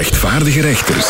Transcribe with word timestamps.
rechtvaardige 0.00 0.60
rechters. 0.60 1.08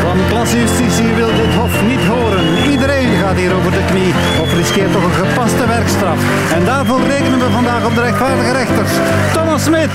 Van 0.00 0.18
klassejustitie 0.28 1.14
wil 1.14 1.34
dit 1.34 1.54
hof 1.54 1.82
niet 1.82 2.04
horen. 2.04 2.70
Iedereen 2.70 3.16
gaat 3.16 3.36
hier 3.36 3.54
over 3.54 3.70
de 3.70 3.84
knie 3.90 4.14
of 4.40 4.54
riskeert 4.54 4.92
toch 4.92 5.04
een 5.04 5.26
gepaste 5.26 5.66
werkstraf. 5.66 6.18
En 6.54 6.64
daarvoor 6.64 7.00
rekenen 7.06 7.38
we 7.38 7.50
vandaag 7.50 7.84
op 7.84 7.94
de 7.94 8.00
rechtvaardige 8.00 8.52
rechters. 8.52 8.90
Thomas 9.32 9.64
Smit, 9.64 9.90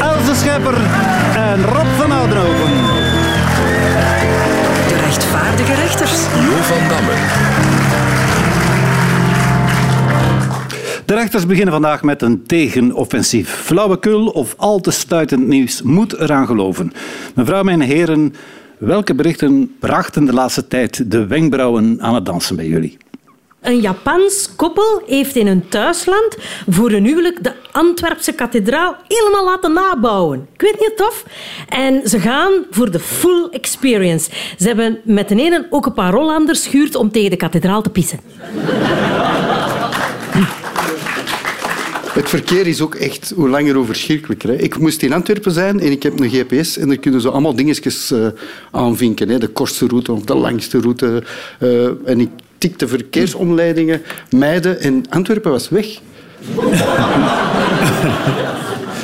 Else 0.00 0.34
Schepper 0.34 0.76
en 1.36 1.64
Rob 1.64 1.86
van 2.00 2.12
Oudenhoven. 2.12 2.70
De 4.88 4.96
rechtvaardige 5.04 5.74
rechters. 5.74 6.12
Jo 6.46 6.56
van 6.62 6.88
Damme. 6.88 7.16
De 11.08 11.14
rechters 11.14 11.46
beginnen 11.46 11.72
vandaag 11.72 12.02
met 12.02 12.22
een 12.22 12.46
tegenoffensief. 12.46 13.50
Flauwekul 13.50 14.26
of 14.26 14.54
al 14.56 14.80
te 14.80 14.90
stuitend 14.90 15.46
nieuws 15.46 15.82
moet 15.82 16.18
eraan 16.18 16.46
geloven. 16.46 16.92
Mevrouw, 17.34 17.62
mijn 17.62 17.80
heren, 17.80 18.34
welke 18.78 19.14
berichten 19.14 19.76
brachten 19.80 20.24
de 20.24 20.32
laatste 20.32 20.68
tijd 20.68 21.10
de 21.10 21.26
wenkbrauwen 21.26 21.96
aan 22.00 22.14
het 22.14 22.26
dansen 22.26 22.56
bij 22.56 22.66
jullie? 22.66 22.96
Een 23.60 23.80
Japans 23.80 24.56
koppel 24.56 25.02
heeft 25.06 25.36
in 25.36 25.46
hun 25.46 25.68
thuisland 25.68 26.36
voor 26.68 26.90
een 26.92 27.04
huwelijk 27.04 27.44
de 27.44 27.52
Antwerpse 27.72 28.32
kathedraal 28.32 28.96
helemaal 29.06 29.44
laten 29.44 29.72
nabouwen. 29.72 30.48
Ik 30.52 30.60
weet 30.60 30.80
niet 30.80 30.96
tof. 30.96 31.24
En 31.68 32.08
ze 32.08 32.20
gaan 32.20 32.52
voor 32.70 32.90
de 32.90 33.00
full 33.00 33.48
experience. 33.50 34.30
Ze 34.58 34.66
hebben 34.66 35.00
met 35.04 35.28
de 35.28 35.34
ene 35.34 35.66
ook 35.70 35.86
een 35.86 35.92
paar 35.92 36.12
Rollanders 36.12 36.66
gehuurd 36.66 36.94
om 36.94 37.10
tegen 37.10 37.30
de 37.30 37.36
kathedraal 37.36 37.82
te 37.82 37.90
pissen. 37.90 38.20
Het 42.18 42.28
verkeer 42.28 42.66
is 42.66 42.80
ook 42.80 42.94
echt 42.94 43.32
hoe 43.34 43.48
langer 43.48 43.74
hoe 43.74 43.84
verschrikkelijker. 43.84 44.60
Ik 44.60 44.78
moest 44.78 45.02
in 45.02 45.12
Antwerpen 45.12 45.52
zijn 45.52 45.80
en 45.80 45.90
ik 45.90 46.02
heb 46.02 46.20
een 46.20 46.30
GPS 46.30 46.78
en 46.78 46.88
daar 46.88 46.96
kunnen 46.96 47.20
ze 47.20 47.30
allemaal 47.30 47.54
dingetjes 47.54 48.12
uh, 48.12 48.26
aanvinken. 48.70 49.28
Hè. 49.28 49.38
De 49.38 49.48
kortste 49.48 49.86
route 49.86 50.12
of 50.12 50.22
de 50.22 50.34
langste 50.34 50.80
route. 50.80 51.22
Uh, 51.60 51.88
en 52.04 52.20
ik 52.20 52.28
tikte 52.58 52.88
verkeersomleidingen, 52.88 54.02
mijden 54.30 54.80
en 54.80 55.04
Antwerpen 55.08 55.50
was 55.50 55.68
weg. 55.68 55.86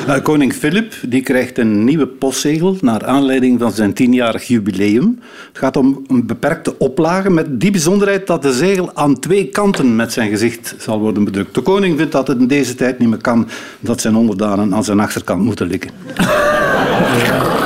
Uh, 0.09 0.23
koning 0.23 0.53
Filip 0.53 0.95
die 1.09 1.23
krijgt 1.23 1.59
een 1.59 1.85
nieuwe 1.85 2.07
postzegel 2.07 2.77
naar 2.81 3.05
aanleiding 3.05 3.61
van 3.61 3.73
zijn 3.73 3.93
tienjarig 3.93 4.47
jubileum. 4.47 5.21
Het 5.49 5.59
gaat 5.59 5.77
om 5.77 6.05
een 6.07 6.27
beperkte 6.27 6.79
oplage 6.79 7.31
met 7.31 7.61
die 7.61 7.71
bijzonderheid 7.71 8.27
dat 8.27 8.43
de 8.43 8.53
zegel 8.53 8.95
aan 8.95 9.19
twee 9.19 9.49
kanten 9.49 9.97
met 9.97 10.13
zijn 10.13 10.31
gezicht 10.31 10.75
zal 10.79 11.01
worden 11.01 11.25
bedrukt. 11.25 11.55
De 11.55 11.61
koning 11.61 11.99
vindt 11.99 12.13
dat 12.13 12.29
het 12.29 12.39
in 12.39 12.47
deze 12.47 12.75
tijd 12.75 12.99
niet 12.99 13.09
meer 13.09 13.19
kan 13.19 13.49
dat 13.81 14.01
zijn 14.01 14.17
onderdanen 14.17 14.75
aan 14.75 14.85
zijn 14.85 15.01
achterkant 15.01 15.43
moeten 15.43 15.67
likken. 15.67 15.91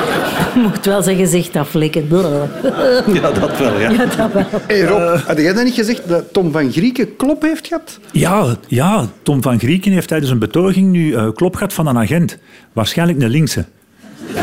Mocht 0.63 0.85
wel 0.85 1.01
zijn 1.01 1.17
gezicht 1.17 1.55
aflikken. 1.55 2.07
Ja, 3.13 3.31
dat 3.31 3.57
wel, 3.57 3.79
ja. 3.79 3.89
Ja, 3.89 4.05
dat 4.05 4.31
wel. 4.33 4.45
Hey 4.67 4.81
Rob, 4.81 5.19
had 5.25 5.37
jij 5.37 5.53
dat 5.53 5.63
niet 5.63 5.73
gezegd 5.73 6.07
dat 6.07 6.33
Tom 6.33 6.51
van 6.51 6.71
Grieken 6.71 7.15
klop 7.15 7.41
heeft 7.41 7.67
gehad? 7.67 7.99
Ja, 8.11 8.55
ja, 8.67 9.05
Tom 9.23 9.41
van 9.41 9.59
Grieken 9.59 9.91
heeft 9.91 10.07
tijdens 10.07 10.31
een 10.31 10.39
betoging 10.39 10.91
nu 10.91 11.11
uh, 11.11 11.27
klop 11.33 11.55
gehad 11.55 11.73
van 11.73 11.87
een 11.87 11.97
agent. 11.97 12.37
Waarschijnlijk 12.73 13.21
een 13.21 13.29
linkse. 13.29 13.65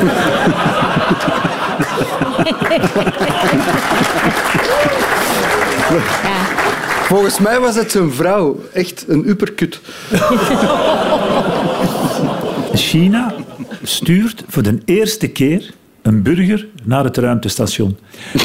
Volgens 7.07 7.39
mij 7.39 7.61
was 7.61 7.75
het 7.75 7.91
zijn 7.91 8.13
vrouw. 8.13 8.61
Echt 8.73 9.05
een 9.09 9.29
uppercut. 9.29 9.81
China 12.75 13.35
stuurt 13.83 14.45
voor 14.49 14.63
de 14.63 14.79
eerste 14.85 15.29
keer 15.29 15.71
een 16.07 16.23
burger 16.23 16.67
naar 16.83 17.05
het 17.05 17.17
ruimtestation. 17.17 17.97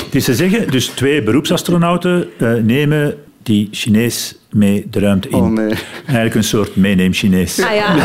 Dus 0.10 0.26
ze 0.26 0.36
zeggen, 0.36 0.72
dus 0.72 0.86
twee 0.88 1.24
beroepsastronauten 1.24 2.28
uh, 2.38 2.54
nemen 2.54 3.16
die 3.44 3.68
Chinees 3.72 4.36
mee 4.50 4.88
de 4.90 5.00
ruimte 5.00 5.30
in. 5.30 5.36
Oh 5.36 5.50
nee. 5.50 5.74
Eigenlijk 6.06 6.36
een 6.36 6.44
soort 6.44 6.76
meeneem 6.76 7.14
Chinees. 7.14 7.62
Ah 7.62 7.76
ja. 7.76 7.96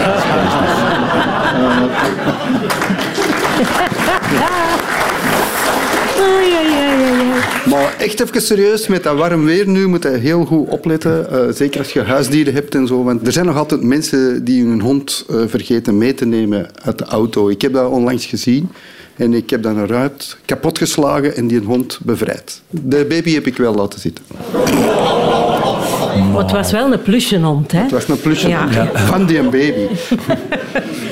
Maar 7.70 7.94
echt 7.98 8.20
even 8.20 8.42
serieus, 8.42 8.86
met 8.86 9.02
dat 9.02 9.16
warm 9.16 9.44
weer 9.44 9.68
nu 9.68 9.86
moet 9.86 10.02
je 10.02 10.08
heel 10.08 10.44
goed 10.44 10.68
opletten. 10.68 11.30
Eh, 11.30 11.54
zeker 11.54 11.78
als 11.78 11.92
je 11.92 12.02
huisdieren 12.02 12.54
hebt 12.54 12.74
en 12.74 12.86
zo. 12.86 13.04
Want 13.04 13.26
er 13.26 13.32
zijn 13.32 13.46
nog 13.46 13.56
altijd 13.56 13.82
mensen 13.82 14.44
die 14.44 14.64
hun 14.64 14.80
hond 14.80 15.24
eh, 15.30 15.42
vergeten 15.46 15.98
mee 15.98 16.14
te 16.14 16.26
nemen 16.26 16.70
uit 16.82 16.98
de 16.98 17.04
auto. 17.04 17.48
Ik 17.48 17.62
heb 17.62 17.72
dat 17.72 17.90
onlangs 17.90 18.26
gezien. 18.26 18.70
En 19.16 19.34
ik 19.34 19.50
heb 19.50 19.62
dan 19.62 19.76
een 19.78 19.86
ruit 19.86 20.36
kapotgeslagen 20.44 21.36
en 21.36 21.46
die 21.46 21.60
hond 21.60 21.98
bevrijd. 22.02 22.60
De 22.70 23.06
baby 23.08 23.34
heb 23.34 23.46
ik 23.46 23.56
wel 23.56 23.74
laten 23.74 24.00
zitten. 24.00 24.24
Maar 26.32 26.42
het 26.42 26.50
was 26.50 26.70
wel 26.72 26.92
een 26.92 27.02
plusjehond, 27.02 27.72
hè? 27.72 27.78
Het 27.80 27.90
was 27.90 28.08
een 28.08 28.20
plusje 28.20 28.48
Ja. 28.48 28.68
van 28.94 29.26
die 29.26 29.42
baby. 29.42 29.72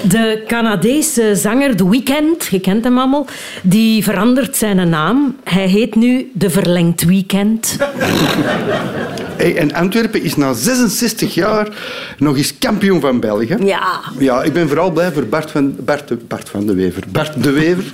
De 0.08 0.42
Canadese 0.46 1.34
zanger 1.36 1.76
The 1.76 1.88
Weeknd, 1.90 2.46
je 2.50 2.60
kent 2.60 2.84
hem 2.84 2.98
allemaal, 2.98 3.26
die 3.62 4.02
verandert 4.04 4.56
zijn 4.56 4.88
naam. 4.88 5.36
Hij 5.44 5.66
heet 5.66 5.94
nu 5.94 6.30
De 6.32 6.50
Verlengd 6.50 7.04
Weekend. 7.04 7.76
En 9.36 9.74
Antwerpen 9.74 10.22
is 10.22 10.36
na 10.36 10.52
66 10.52 11.34
jaar 11.34 11.68
nog 12.18 12.36
eens 12.36 12.58
kampioen 12.58 13.00
van 13.00 13.20
België. 13.20 13.56
Ja. 13.64 14.00
Ja, 14.18 14.42
ik 14.42 14.52
ben 14.52 14.68
vooral 14.68 14.90
blij 14.90 15.12
voor 15.12 15.26
Bart 15.26 15.50
van, 15.50 15.76
Bart, 15.78 16.08
de- 16.08 16.16
Bart 16.28 16.48
van 16.48 16.66
de 16.66 16.74
Wever. 16.74 17.02
Bart 17.08 17.42
de 17.42 17.50
Wever. 17.50 17.84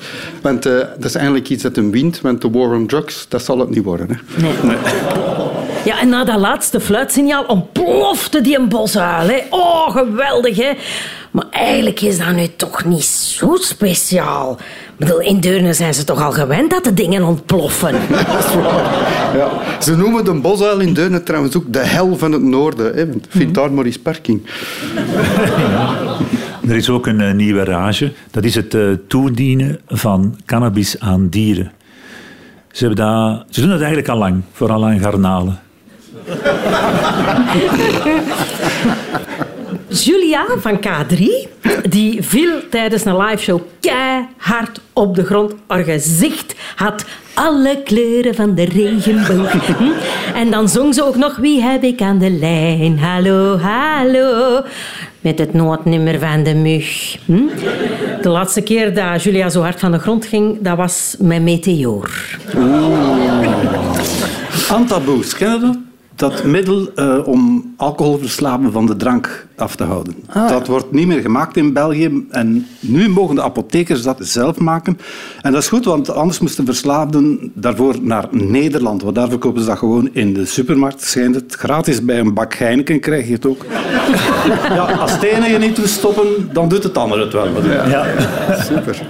Want 0.43 0.67
eh, 0.67 0.73
dat 0.73 1.05
is 1.05 1.15
eigenlijk 1.15 1.49
iets 1.49 1.62
dat 1.62 1.77
hem 1.77 1.91
wint. 1.91 2.21
Want 2.21 2.41
de 2.43 2.51
war 2.51 2.71
on 2.71 2.87
drugs, 2.87 3.27
dat 3.28 3.45
zal 3.45 3.59
het 3.59 3.71
niet 3.71 3.84
worden. 3.84 4.09
Hè. 4.09 4.43
Nee. 4.43 4.77
Ja, 5.84 6.01
en 6.01 6.09
na 6.09 6.25
dat 6.25 6.41
laatste 6.41 6.81
fluitsignaal 6.81 7.45
ontplofte 7.45 8.41
die 8.41 8.59
een 8.59 8.69
bosuil. 8.69 9.28
Hè. 9.28 9.39
Oh, 9.51 9.91
geweldig, 9.91 10.57
hè? 10.57 10.72
Maar 11.31 11.45
eigenlijk 11.51 12.01
is 12.01 12.19
dat 12.19 12.33
nu 12.34 12.47
toch 12.57 12.84
niet 12.84 13.05
zo 13.05 13.57
speciaal. 13.61 14.59
Ik 15.00 15.06
bedoel, 15.06 15.21
in 15.21 15.41
Deurne 15.41 15.72
zijn 15.72 15.94
ze 15.94 16.05
toch 16.05 16.22
al 16.22 16.33
gewend 16.33 16.71
dat 16.71 16.84
de 16.84 16.94
dingen 16.94 17.22
ontploffen. 17.22 17.94
Dat 18.11 18.44
is 18.44 18.55
waar. 18.55 19.37
Ja. 19.37 19.49
Ze 19.81 19.97
noemen 19.97 20.25
de 20.25 20.34
bosuil 20.34 20.81
in 20.81 20.94
Deurne 20.94 21.22
trouwens 21.22 21.56
ook 21.56 21.72
de 21.72 21.78
hel 21.78 22.16
van 22.16 22.33
het 22.33 22.43
noorden. 22.43 22.94
Hè. 22.94 23.06
Want 23.06 23.27
Vind 23.28 23.55
daar 23.55 23.72
maar 23.72 23.84
eens 23.84 23.99
parking. 23.99 24.47
Er 26.69 26.77
is 26.77 26.91
ook 26.91 27.06
een 27.06 27.21
eh, 27.21 27.33
nieuwe 27.33 27.65
rage. 27.65 28.12
Dat 28.31 28.44
is 28.44 28.55
het 28.55 28.75
eh, 28.75 28.83
toedienen 29.09 29.81
van 29.87 30.37
cannabis 30.47 30.99
aan 30.99 31.28
dieren. 31.28 31.72
Ze, 32.72 32.87
hebben 32.87 33.05
dat, 33.05 33.44
ze 33.50 33.60
doen 33.60 33.71
dat 33.71 33.78
eigenlijk 33.78 34.09
al 34.09 34.19
lang, 34.19 34.43
vooral 34.53 34.87
aan 34.87 34.99
garnalen. 34.99 35.60
Julia 39.91 40.45
van 40.59 40.81
K3, 40.81 41.25
die 41.89 42.23
viel 42.23 42.69
tijdens 42.71 43.05
een 43.05 43.17
liveshow 43.17 43.61
keihard 43.81 44.81
op 44.93 45.15
de 45.15 45.25
grond. 45.25 45.55
Haar 45.67 45.84
gezicht 45.84 46.55
had 46.77 47.05
alle 47.34 47.83
kleuren 47.84 48.34
van 48.34 48.55
de 48.55 48.65
regenboog. 48.65 49.67
Hm? 49.77 49.84
En 50.34 50.51
dan 50.51 50.69
zong 50.69 50.95
ze 50.95 51.05
ook 51.05 51.17
nog 51.17 51.37
Wie 51.37 51.62
heb 51.62 51.83
ik 51.83 52.01
aan 52.01 52.19
de 52.19 52.31
lijn? 52.31 52.99
Hallo, 52.99 53.59
hallo. 53.59 54.61
Met 55.21 55.39
het 55.39 55.53
noodnummer 55.53 56.19
van 56.19 56.43
de 56.43 56.55
mug. 56.55 57.19
Hm? 57.25 57.47
De 58.22 58.28
laatste 58.28 58.61
keer 58.61 58.95
dat 58.95 59.22
Julia 59.22 59.49
zo 59.49 59.61
hard 59.61 59.81
van 59.81 59.93
de 59.93 59.99
grond 59.99 60.27
ging, 60.27 60.59
dat 60.61 60.77
was 60.77 61.17
met 61.19 61.43
Meteor. 61.43 62.11
Antaboes, 64.71 65.34
ken 65.37 65.53
je 65.53 65.59
dat? 65.61 65.90
Dat 66.21 66.45
middel 66.45 66.91
eh, 66.95 67.27
om 67.27 67.73
alcoholverslaven 67.77 68.73
van 68.73 68.87
de 68.87 68.97
drank 68.97 69.47
af 69.57 69.77
te 69.77 69.85
houden. 69.85 70.15
dat 70.33 70.67
wordt 70.67 70.93
niet 70.93 71.07
meer 71.07 71.21
gemaakt 71.21 71.57
in 71.57 71.73
België. 71.73 72.27
En 72.31 72.67
nu 72.81 73.09
mogen 73.09 73.35
de 73.35 73.43
apothekers 73.43 74.03
dat 74.03 74.17
zelf 74.21 74.59
maken. 74.59 74.99
En 75.43 75.53
dat 75.53 75.63
is 75.63 75.69
goed, 75.69 75.84
want 75.84 76.11
anders 76.11 76.39
moesten 76.39 76.65
verslaafden 76.65 77.53
daarvoor 77.55 77.95
naar 78.01 78.27
Nederland. 78.31 79.03
Want 79.03 79.15
daar 79.15 79.28
verkopen 79.28 79.61
ze 79.61 79.67
dat 79.67 79.78
gewoon 79.78 80.09
in 80.13 80.34
de 80.34 80.45
supermarkt. 80.45 81.03
Schijnt 81.03 81.34
het 81.34 81.55
gratis 81.55 82.05
bij 82.05 82.19
een 82.19 82.34
bak 82.34 82.55
Heineken 82.55 83.01
krijg 83.01 83.27
je 83.27 83.33
het 83.33 83.47
ook. 83.47 83.66
ja, 84.78 84.84
als 84.84 85.13
het 85.13 85.23
ene 85.23 85.49
je 85.49 85.59
niet 85.59 85.78
wil 85.78 85.87
stoppen, 85.87 86.27
dan 86.53 86.69
doet 86.69 86.83
het 86.83 86.99
andere 86.99 87.23
het 87.25 87.33
wel. 87.33 87.65
Ja. 87.65 88.07
Super. 88.63 89.07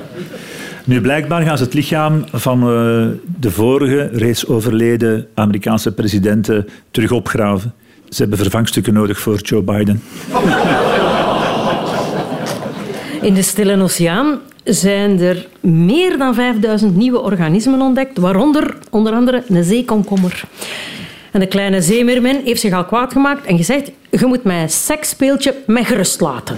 Nu, 0.91 1.01
blijkbaar 1.01 1.43
gaan 1.43 1.59
ze 1.59 1.65
het 1.65 1.75
lichaam 1.75 2.25
van 2.33 2.61
eh, 2.61 2.67
de 3.41 3.51
vorige, 3.51 4.09
reeds 4.13 4.47
overleden 4.47 5.27
Amerikaanse 5.35 5.93
presidenten 5.93 6.69
terug 6.91 7.11
opgraven. 7.11 7.75
Ze 8.09 8.21
hebben 8.21 8.39
vervangstukken 8.39 8.95
nodig 8.95 9.19
voor 9.19 9.39
Joe 9.41 9.63
Biden. 9.63 10.03
In 13.21 13.35
de 13.35 13.43
Stille 13.43 13.83
Oceaan 13.83 14.39
zijn 14.65 15.21
er 15.21 15.47
meer 15.61 16.19
dan 16.19 16.35
5000 16.35 16.97
nieuwe 16.97 17.21
organismen 17.21 17.81
ontdekt, 17.81 18.19
waaronder 18.19 18.77
onder 18.91 19.13
andere 19.13 19.43
een 19.49 19.65
zeekomkommer. 19.65 20.43
En 21.31 21.41
de 21.41 21.47
kleine 21.47 21.83
zeemeermin 21.83 22.41
heeft 22.45 22.61
zich 22.61 22.73
al 22.73 22.85
kwaad 22.85 23.13
gemaakt 23.13 23.47
en 23.47 23.57
gezegd: 23.57 23.91
Je 24.11 24.27
moet 24.27 24.45
mijn 24.45 24.71
seksspeeltje 24.71 25.55
met 25.67 25.87
gerust 25.87 26.21
laten. 26.21 26.57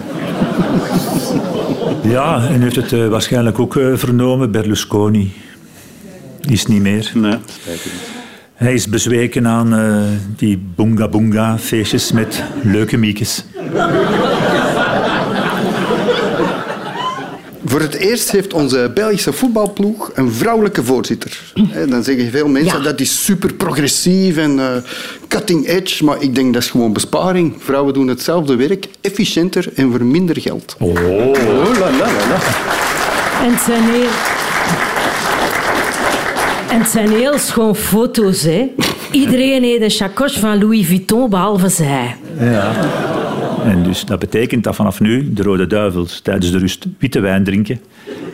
Ja, 2.02 2.46
en 2.48 2.60
u 2.60 2.62
heeft 2.62 2.76
het 2.76 2.92
eh, 2.92 3.08
waarschijnlijk 3.08 3.58
ook 3.58 3.76
eh, 3.76 3.86
vernomen. 3.94 4.50
Berlusconi 4.50 5.32
is 6.40 6.66
niet 6.66 6.80
meer. 6.80 7.10
Nee. 7.14 7.36
Hij 8.54 8.74
is 8.74 8.88
bezweken 8.88 9.46
aan 9.46 9.74
eh, 9.74 9.96
die 10.36 10.58
boonga 10.74 11.08
boonga 11.08 11.58
feestjes 11.58 12.12
met 12.12 12.44
leuke 12.62 12.96
miekes. 12.96 13.44
Voor 17.72 17.80
het 17.80 17.94
eerst 17.94 18.30
heeft 18.30 18.52
onze 18.52 18.90
Belgische 18.94 19.32
voetbalploeg 19.32 20.10
een 20.14 20.32
vrouwelijke 20.32 20.84
voorzitter. 20.84 21.40
Hè, 21.68 21.86
Dan 21.86 22.02
zeggen 22.02 22.30
veel 22.30 22.48
mensen 22.48 22.78
Ja. 22.78 22.84
dat 22.84 23.00
is 23.00 23.24
super 23.24 23.54
progressief 23.54 24.36
en 24.36 24.58
eh, 24.58 24.66
cutting 25.28 25.68
edge. 25.68 26.04
Maar 26.04 26.16
ik 26.22 26.34
denk 26.34 26.52
dat 26.54 26.62
is 26.62 26.70
gewoon 26.70 26.92
besparing. 26.92 27.54
Vrouwen 27.58 27.94
doen 27.94 28.08
hetzelfde 28.08 28.56
werk, 28.56 28.86
efficiënter 29.00 29.68
en 29.74 29.90
voor 29.90 30.04
minder 30.04 30.40
geld. 30.40 30.76
Oh, 30.78 30.94
la, 30.94 31.00
la, 31.80 31.90
la, 31.90 32.06
la. 32.28 32.38
En 33.44 33.52
het 33.52 33.60
zijn 33.62 33.82
heel... 33.82 34.08
En 36.70 36.78
het 36.80 36.90
zijn 36.90 37.10
heel 37.10 37.38
schoon 37.38 37.76
foto's, 37.76 38.42
hè. 38.42 38.70
Iedereen 39.10 39.62
heeft 39.62 39.82
een 39.82 39.90
chacoche 39.90 40.40
van 40.40 40.58
Louis 40.58 40.86
Vuitton, 40.86 41.30
behalve 41.30 41.68
zij. 41.68 42.16
Ja. 42.40 42.72
En 43.64 43.82
dus 43.82 44.04
dat 44.04 44.18
betekent 44.18 44.64
dat 44.64 44.74
vanaf 44.74 45.00
nu 45.00 45.32
de 45.32 45.42
Rode 45.42 45.66
Duivels 45.66 46.20
tijdens 46.20 46.50
de 46.50 46.58
rust 46.58 46.86
witte 46.98 47.20
wijn 47.20 47.44
drinken. 47.44 47.80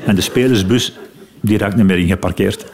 En 0.07 0.15
de 0.15 0.21
spelersbus 0.21 0.99
die 1.41 1.59
raakt 1.59 1.77
niet 1.77 1.87
meer 1.87 1.99
ingeparkeerd. 1.99 2.67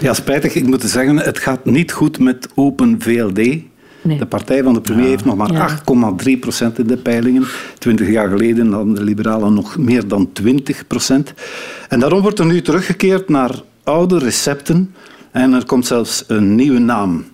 Ja, 0.00 0.12
spijtig. 0.12 0.54
Ik 0.54 0.66
moet 0.66 0.82
zeggen, 0.82 1.16
het 1.18 1.38
gaat 1.38 1.64
niet 1.64 1.92
goed 1.92 2.18
met 2.18 2.48
Open 2.54 2.96
VLD. 2.98 3.58
De 4.02 4.26
partij 4.28 4.62
van 4.62 4.74
de 4.74 4.80
premier 4.80 5.08
heeft 5.08 5.24
nog 5.24 5.36
maar 5.36 5.52
Ja. 5.52 5.78
8,3 6.24 6.38
procent 6.40 6.78
in 6.78 6.86
de 6.86 6.96
peilingen. 6.96 7.44
Twintig 7.78 8.08
jaar 8.08 8.28
geleden 8.28 8.72
hadden 8.72 8.94
de 8.94 9.02
liberalen 9.02 9.54
nog 9.54 9.76
meer 9.76 10.08
dan 10.08 10.32
20 10.32 10.86
procent. 10.86 11.34
En 11.88 12.00
daarom 12.00 12.20
wordt 12.20 12.38
er 12.38 12.46
nu 12.46 12.62
teruggekeerd 12.62 13.28
naar 13.28 13.50
oude 13.84 14.18
recepten. 14.18 14.94
En 15.30 15.52
er 15.52 15.66
komt 15.66 15.86
zelfs 15.86 16.24
een 16.26 16.54
nieuwe 16.54 16.78
naam. 16.78 17.24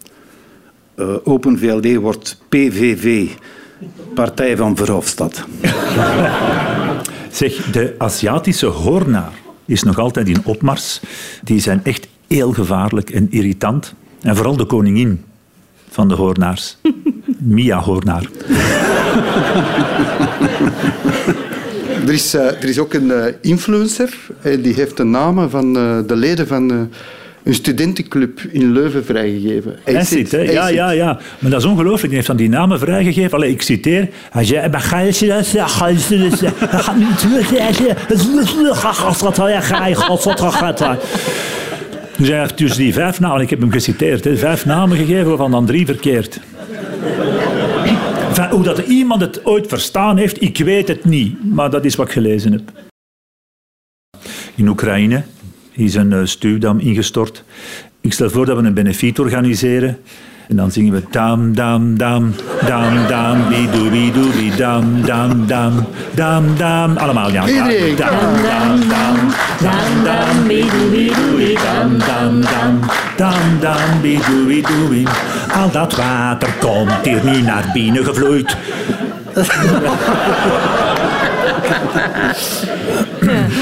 Eh, 1.01 1.15
Open 1.25 1.59
VLD 1.59 1.95
wordt 1.95 2.37
PVV, 2.49 3.29
Partij 4.15 4.57
van 4.57 4.77
Verhofstadt. 4.77 5.45
Zeg, 7.31 7.71
de 7.71 7.95
Aziatische 7.99 8.67
hoornaar 8.67 9.33
is 9.65 9.83
nog 9.83 9.99
altijd 9.99 10.29
in 10.29 10.45
opmars. 10.45 11.01
Die 11.43 11.61
zijn 11.61 11.81
echt 11.85 12.09
heel 12.29 12.53
gevaarlijk 12.53 13.11
en 13.11 13.27
irritant. 13.31 13.95
En 14.21 14.37
vooral 14.37 14.57
de 14.57 14.65
koningin 14.65 15.25
van 15.89 16.09
de 16.09 16.15
hoornaars. 16.15 16.77
Mia 17.39 17.79
Hoornaar. 17.79 18.29
Er 22.07 22.13
is, 22.13 22.35
eh, 22.35 22.47
er 22.47 22.65
is 22.65 22.79
ook 22.79 22.95
een 22.95 23.11
eh, 23.11 23.35
influencer, 23.41 24.19
die 24.43 24.75
heeft 24.75 24.97
de 24.97 25.05
namen 25.05 25.51
van 25.51 25.77
eh, 25.77 25.99
de 26.07 26.17
leden 26.17 26.47
van 26.47 26.71
eh, 26.71 26.79
een 27.43 27.55
studentenclub 27.55 28.41
in 28.51 28.73
Leuven 28.73 29.05
vrijgegeven. 29.05 29.79
Acid, 29.85 30.31
hè? 30.31 30.39
Ja, 30.39 30.69
ja, 30.69 30.91
ja. 30.91 31.21
Maar 31.39 31.51
dat 31.51 31.61
is 31.61 31.67
ongelooflijk. 31.67 32.07
Die 32.07 32.15
heeft 32.15 32.27
dan 32.27 32.37
die 32.37 32.49
namen 32.49 32.79
vrijgegeven. 32.79 33.33
Allee, 33.33 33.51
ik 33.51 33.63
citeer. 33.63 34.09
Hij 34.31 34.45
zei... 34.45 34.69
"Maar 34.69 34.81
ga 34.81 34.99
je 34.99 35.27
dat 35.27 35.47
zeggen? 35.47 35.69
Ga 35.69 35.87
je 35.87 36.29
dat 36.29 36.39
zeggen? 36.39 36.69
Ga 36.81 36.95
niet 36.95 37.21
zeggen. 37.21 37.57
Dus 42.17 42.29
hij 42.29 42.39
heeft 42.41 42.59
dus 42.59 42.77
die 42.77 42.93
vijf 42.93 43.21
namen... 43.21 43.41
Ik 43.41 43.51
heb 43.51 43.61
hem 43.61 43.71
geciteerd. 43.71 44.25
Hè, 44.25 44.37
vijf 44.37 44.67
namen 44.67 44.97
gegeven, 44.97 45.29
waarvan 45.29 45.51
dan 45.51 45.67
drie 45.67 45.87
verkeerd. 45.87 46.41
Enfin, 48.29 48.49
hoe 48.51 48.63
dat 48.63 48.79
iemand 48.79 49.21
het 49.21 49.45
ooit 49.45 49.67
verstaan 49.67 50.17
heeft, 50.17 50.43
ik 50.43 50.59
weet 50.59 50.89
het 50.89 51.05
niet. 51.05 51.55
Maar 51.55 51.71
dat 51.71 51.85
is 51.85 51.95
wat 51.95 52.07
ik 52.07 52.13
gelezen 52.13 52.53
heb. 52.53 52.63
In 54.55 54.69
Oekraïne 54.69 55.23
is 55.81 55.95
een 55.95 56.13
eh, 56.13 56.21
stuwdam 56.25 56.79
ingestort. 56.79 57.45
Ik 58.01 58.13
stel 58.13 58.31
voor 58.31 58.47
dat 58.47 58.57
we 58.57 58.63
een 58.67 58.75
benefiet 58.75 59.19
organiseren. 59.19 59.99
En 60.49 60.57
dan 60.57 60.71
zingen 60.71 60.93
we 60.93 61.03
dam, 61.11 61.55
dam, 61.55 61.99
dam, 61.99 62.35
dam, 62.67 63.07
dam, 63.09 63.49
bidoe, 63.49 63.91
bidoe, 63.91 64.31
bi, 64.33 64.57
dam, 64.57 65.03
dam, 65.05 65.47
dam, 65.47 65.87
dam, 66.15 66.45
dam. 66.57 66.97
Allemaal, 66.97 67.31
ja. 67.31 67.47
Iedereen. 67.47 67.97
Dam, 67.97 68.11
dam, 68.43 68.81
dam, 68.89 69.17
dam, 69.61 70.05
dam, 70.05 70.47
bidoe, 70.47 70.91
bidoe, 70.91 71.37
bi, 71.37 71.55
dam, 71.55 71.99
dam, 71.99 72.41
dam, 72.41 72.81
dam, 73.17 73.61
dam, 73.61 74.01
bidoe, 74.01 74.47
bidoe, 74.47 74.89
bi. 74.89 75.05
Al 75.53 75.71
dat 75.71 75.97
water 75.97 76.53
komt 76.61 77.05
hier 77.05 77.25
nu 77.25 77.41
naar 77.41 77.71
binnen 77.73 78.05
gevloeid. 78.05 78.57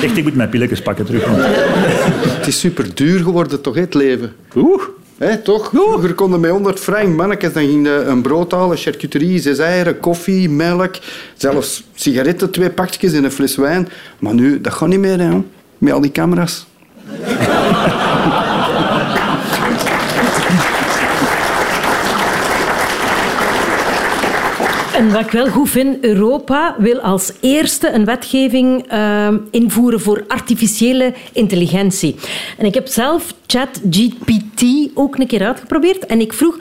Echt, 0.03 0.17
ik 0.17 0.25
moet 0.25 0.35
mijn 0.35 0.49
pilletjes 0.49 0.83
pakken 0.83 1.05
terug. 1.05 1.25
want- 1.27 1.41
Het 2.37 2.47
is 2.47 2.61
super 2.61 2.95
duur 2.95 3.19
geworden, 3.23 3.61
toch, 3.61 3.75
het 3.75 3.95
leven? 3.95 4.33
Oeh. 4.57 4.83
Hè, 5.19 5.37
toch? 5.39 5.69
Vroeger 5.75 6.15
konden 6.15 6.41
met 6.41 6.51
100 6.51 6.81
frank 6.81 7.17
mannetjes 7.17 7.53
dan 7.53 7.63
ging 7.63 7.89
een 7.89 8.23
brood 8.23 8.53
halen, 8.53 8.77
charcuterie, 8.77 9.39
zes 9.41 9.59
eieren, 9.59 10.01
koffie, 10.01 10.51
melk, 10.51 10.95
zelfs 11.37 11.85
sigaretten, 11.95 12.51
twee 12.51 12.71
pakjes 12.71 13.13
en 13.13 13.25
een 13.25 13.31
fles 13.33 13.57
wijn. 13.57 13.89
Maar 14.19 14.35
nu, 14.35 14.61
dat 14.61 14.73
gaat 14.73 14.89
niet 14.89 14.99
meer, 14.99 15.21
hè, 15.21 15.43
met 15.79 15.93
al 15.93 16.01
die 16.01 16.13
camera's. 16.13 16.67
En 24.99 25.13
wat 25.13 25.21
ik 25.21 25.31
wel 25.31 25.49
goed 25.49 25.71
vind, 25.71 26.05
Europa 26.05 26.75
wil 26.79 27.01
als 27.01 27.33
eerste 27.41 27.91
een 27.91 28.05
wetgeving 28.05 28.87
ehm, 28.89 29.39
invoeren 29.51 30.01
voor 30.01 30.25
artificiële 30.29 31.15
intelligentie. 31.33 32.17
En 32.57 32.67
ik 32.67 32.75
heb 32.75 32.87
zelf 32.87 33.35
ChatGPT 33.47 34.65
ook 34.95 35.19
een 35.19 35.27
keer 35.27 35.47
uitgeprobeerd 35.47 36.07
en 36.07 36.21
ik 36.21 36.33
vroeg... 36.33 36.57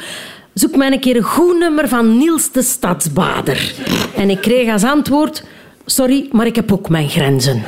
Zoek 0.54 0.76
mij 0.76 0.92
een 0.92 1.00
keer 1.00 1.16
een 1.16 1.24
goed 1.24 1.60
nummer 1.60 1.88
van 1.88 2.18
Niels 2.18 2.52
de 2.52 2.62
Stadsbader. 2.62 3.74
En 4.16 4.30
ik 4.30 4.42
kreeg 4.42 4.72
als 4.72 4.84
antwoord... 4.84 5.44
Sorry, 5.86 6.28
maar 6.32 6.46
ik 6.46 6.56
heb 6.56 6.72
ook 6.72 6.90
mijn 6.90 7.10
grenzen. 7.10 7.64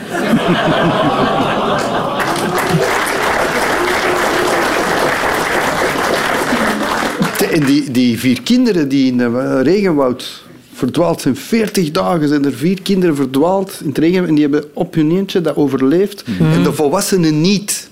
En 7.51 7.66
die, 7.66 7.92
die 7.92 8.19
vier 8.19 8.42
kinderen 8.42 8.89
die 8.89 9.12
in 9.12 9.19
het 9.19 9.68
regenwoud 9.68 10.48
verdwaald 10.80 11.22
zijn, 11.22 11.36
40 11.36 11.92
dagen 11.92 12.28
zijn 12.28 12.46
er 12.46 12.54
vier 12.54 12.81
kinderen 12.81 13.16
verdwaald 13.16 13.78
in 13.81 13.88
het 13.88 13.98
regenwoud 13.98 14.28
en 14.28 14.36
die 14.36 14.44
hebben 14.44 14.64
op 14.74 14.94
hun 14.94 15.12
eentje 15.12 15.42
dat 15.42 15.56
overleefd. 15.56 16.24
En 16.54 16.64
de 16.64 16.74
volwassenen 16.74 17.42
niet. 17.42 17.90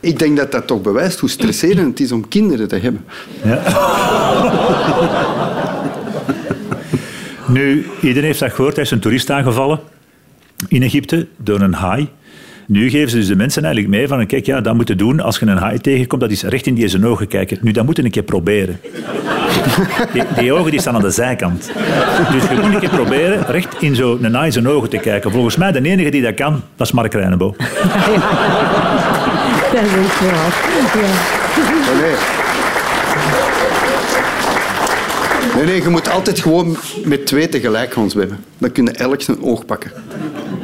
Ik 0.00 0.18
denk 0.18 0.36
dat 0.36 0.52
dat 0.52 0.66
toch 0.66 0.82
bewijst 0.82 1.18
hoe 1.18 1.28
stresserend 1.28 1.88
het 1.88 2.00
is 2.00 2.12
om 2.12 2.28
kinderen 2.28 2.68
te 2.68 2.76
hebben. 2.76 3.04
Nu, 7.48 7.86
iedereen 8.00 8.24
heeft 8.24 8.38
dat 8.38 8.52
gehoord. 8.52 8.74
Hij 8.74 8.84
is 8.84 8.90
een 8.90 9.00
toerist 9.00 9.30
aangevallen 9.30 9.80
in 10.68 10.82
Egypte 10.82 11.26
door 11.36 11.60
een 11.60 11.72
haai. 11.72 12.08
Nu 12.72 12.90
geven 12.90 13.10
ze 13.10 13.16
dus 13.16 13.26
de 13.26 13.36
mensen 13.36 13.64
eigenlijk 13.64 13.94
mee 13.94 14.08
van, 14.08 14.26
kijk, 14.26 14.46
ja, 14.46 14.60
dat 14.60 14.74
moet 14.74 14.88
je 14.88 14.94
doen 14.94 15.20
als 15.20 15.38
je 15.38 15.46
een 15.46 15.56
haai 15.56 15.78
tegenkomt, 15.78 16.20
dat 16.20 16.30
is 16.30 16.42
recht 16.42 16.66
in 16.66 16.74
die 16.74 16.88
zijn 16.88 17.06
ogen 17.06 17.28
kijken. 17.28 17.58
Nu, 17.60 17.70
dat 17.70 17.84
moet 17.84 17.96
je 17.96 18.04
een 18.04 18.10
keer 18.10 18.22
proberen. 18.22 18.80
Die, 20.12 20.22
die 20.36 20.52
ogen 20.52 20.70
die 20.70 20.80
staan 20.80 20.94
aan 20.94 21.00
de 21.00 21.10
zijkant. 21.10 21.70
Dus 22.32 22.42
je 22.48 22.54
moet 22.54 22.74
een 22.74 22.80
keer 22.80 22.88
proberen 22.88 23.46
recht 23.46 23.82
in 23.82 23.94
zo'n 23.94 24.34
haai 24.34 24.52
zijn 24.52 24.68
ogen 24.68 24.88
te 24.88 24.96
kijken. 24.96 25.30
Volgens 25.30 25.56
mij, 25.56 25.72
de 25.72 25.82
enige 25.82 26.10
die 26.10 26.22
dat 26.22 26.34
kan, 26.34 26.62
dat 26.76 26.86
is 26.86 26.92
Mark 26.92 27.12
Reinebo. 27.12 27.54
Dat 29.72 29.82
is 29.82 30.20
wel. 30.20 30.30
Ja. 31.02 31.08
Nee, 31.92 32.00
nee. 32.00 32.14
Nee, 35.54 35.64
nee, 35.64 35.82
je 35.82 35.88
moet 35.88 36.10
altijd 36.10 36.40
gewoon 36.40 36.76
met 37.04 37.26
twee 37.26 37.48
tegelijk 37.48 37.92
gaan 37.92 38.10
zwemmen. 38.10 38.38
Dan 38.58 38.72
kun 38.72 38.84
je 38.84 38.90
elk 38.90 39.22
zijn 39.22 39.42
oog 39.42 39.64
pakken. 39.64 39.90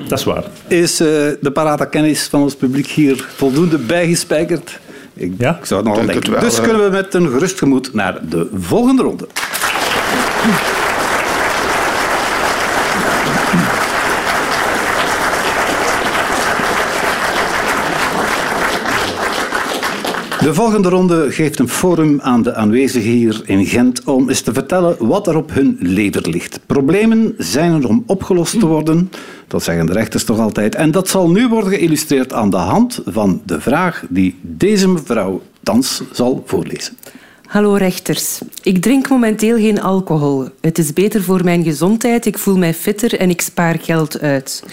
Dat 0.09 0.19
is 0.19 0.25
waar. 0.25 0.45
Is 0.69 1.00
eh, 1.00 1.07
de 1.41 1.50
parate 1.53 1.88
kennis 1.88 2.23
van 2.23 2.41
ons 2.43 2.55
publiek 2.55 2.87
hier 2.87 3.29
voldoende 3.37 3.79
bijgespijkerd? 3.79 4.79
Ik, 5.15 5.33
Ja? 5.38 5.59
ik 5.61 5.65
zou 5.65 5.81
het 5.87 5.88
nog 5.97 6.07
denken. 6.07 6.31
wel, 6.31 6.41
dus 6.41 6.61
kunnen 6.61 6.85
we 6.85 6.91
met 6.91 7.15
een 7.15 7.29
gerust 7.29 7.59
gemoed 7.59 7.95
naar 7.95 8.19
de 8.29 8.49
volgende 8.61 9.03
ronde. 9.03 9.27
De 20.40 20.54
volgende 20.54 20.88
ronde 20.88 21.30
geeft 21.30 21.59
een 21.59 21.68
forum 21.68 22.21
aan 22.21 22.42
de 22.42 22.54
aanwezigen 22.54 23.11
hier 23.11 23.42
in 23.45 23.66
Gent 23.66 24.04
om 24.04 24.28
eens 24.28 24.40
te 24.40 24.52
vertellen 24.52 25.07
wat 25.07 25.26
er 25.26 25.37
op 25.37 25.54
hun 25.54 25.76
lever 25.80 26.30
ligt. 26.30 26.61
Problemen 26.66 27.35
zijn 27.38 27.83
er 27.83 27.88
om 27.88 28.02
opgelost 28.07 28.61
te 28.61 28.66
worden, 28.66 29.11
dat 29.47 29.62
zeggen 29.62 29.87
de 29.87 29.92
rechters 29.92 30.25
toch 30.25 30.38
altijd. 30.38 30.75
En 30.75 30.90
dat 30.90 31.09
zal 31.09 31.30
nu 31.30 31.49
worden 31.49 31.71
geïllustreerd 31.71 32.33
aan 32.33 32.50
de 32.50 32.57
hand 32.57 33.02
van 33.07 33.42
de 33.45 33.61
vraag 33.61 34.04
die 34.09 34.38
deze 34.40 34.88
mevrouw 34.88 35.42
thans 35.62 36.02
zal 36.12 36.42
voorlezen. 36.47 36.97
Hallo 37.49 37.75
rechters. 37.75 38.40
Ik 38.62 38.83
drink 38.83 39.09
momenteel 39.09 39.57
geen 39.57 39.81
alcohol. 39.81 40.49
Het 40.61 40.78
is 40.78 40.93
beter 40.93 41.23
voor 41.23 41.45
mijn 41.45 41.64
gezondheid, 41.64 42.26
ik 42.26 42.38
voel 42.38 42.59
mij 42.59 42.75
fitter 42.75 43.19
en 43.19 43.31
ik 43.31 43.40
spaar 43.40 43.78
geld 43.81 44.21
uit. 44.21 44.64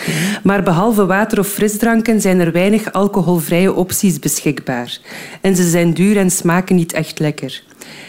Maar 0.44 0.64
behalve 0.64 1.06
water 1.06 1.40
of 1.40 1.48
frisdranken 1.48 2.22
zijn 2.22 2.40
er 2.40 2.52
weinig 2.52 2.92
alcoholvrije 2.92 3.74
opties 3.74 4.20
beschikbaar. 4.20 5.00
En 5.42 5.56
ze 5.56 5.70
zijn 5.70 5.94
duur 5.94 6.18
en 6.18 6.32
smaken 6.32 6.76
niet 6.76 6.94
echt 6.94 7.20
lekker. 7.20 7.64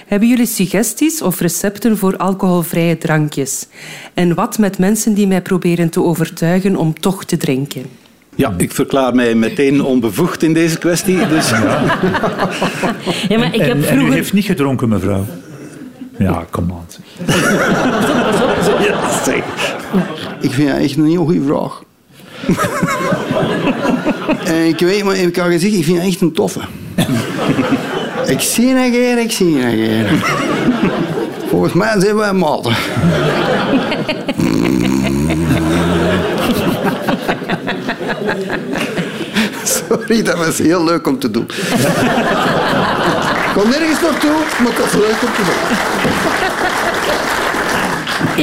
Hebben 0.07 0.29
jullie 0.29 0.47
suggesties 0.47 1.23
of 1.23 1.41
recepten 1.41 1.99
voor 1.99 2.17
alcoholvrije 2.17 2.99
drankjes? 2.99 3.67
En 4.15 4.35
wat 4.35 4.59
met 4.59 4.79
mensen 4.79 5.15
die 5.15 5.27
mij 5.27 5.43
proberen 5.43 5.91
te 5.91 6.03
overtuigen 6.03 6.77
om 6.77 7.01
toch 7.01 7.25
te 7.25 7.37
drinken? 7.37 8.06
Ja, 8.37 8.55
ik 8.57 8.73
verklaar 8.73 9.15
mij 9.15 9.35
meteen 9.35 9.83
onbevoegd 9.83 10.43
in 10.43 10.53
deze 10.53 10.79
kwestie. 10.79 11.27
Dus... 11.27 11.51
Ja, 13.29 13.39
maar 13.39 13.55
ik 13.55 13.61
heb 13.61 13.71
En, 13.71 13.73
en 13.77 13.79
u 13.79 13.83
vroeger... 13.83 14.13
heeft 14.13 14.33
niet 14.33 14.45
gedronken, 14.45 14.89
mevrouw? 14.89 15.25
Ja, 16.19 16.45
kom 16.51 16.73
aan. 16.73 16.87
Ik 20.41 20.51
vind 20.51 20.69
dat 20.69 20.79
echt 20.79 20.97
een 20.97 21.07
heel 21.07 21.25
goede 21.25 21.43
vraag. 21.47 21.83
en 24.55 24.67
ik 24.67 24.79
weet, 24.79 25.05
maar 25.05 25.17
ik 25.17 25.33
kan 25.33 25.51
gezegd, 25.51 25.75
ik 25.75 25.85
vind 25.85 25.99
het 25.99 26.07
echt 26.07 26.21
een 26.21 26.33
toffe. 26.33 26.61
ik 28.27 28.41
zie 28.41 28.75
een 28.75 28.91
keer, 28.91 29.19
ik 29.19 29.33
zie 29.33 29.61
een 29.61 29.75
keer. 29.75 30.07
Volgens 31.49 31.73
mij 31.73 32.01
zijn 32.01 32.17
wij 32.17 32.33
maten. 32.33 32.73
Sorry, 40.07 40.23
dat 40.23 40.37
was 40.37 40.59
heel 40.59 40.85
leuk 40.85 41.07
om 41.07 41.19
te 41.19 41.31
doen. 41.31 41.45
Ik 41.45 41.51
kom 43.55 43.69
nergens 43.71 44.01
naartoe, 44.01 44.31
maar 44.63 44.73
het 44.73 44.79
was 44.79 44.93
leuk 44.93 45.23
om 45.23 45.29
te 45.35 45.43
doen. 45.47 45.55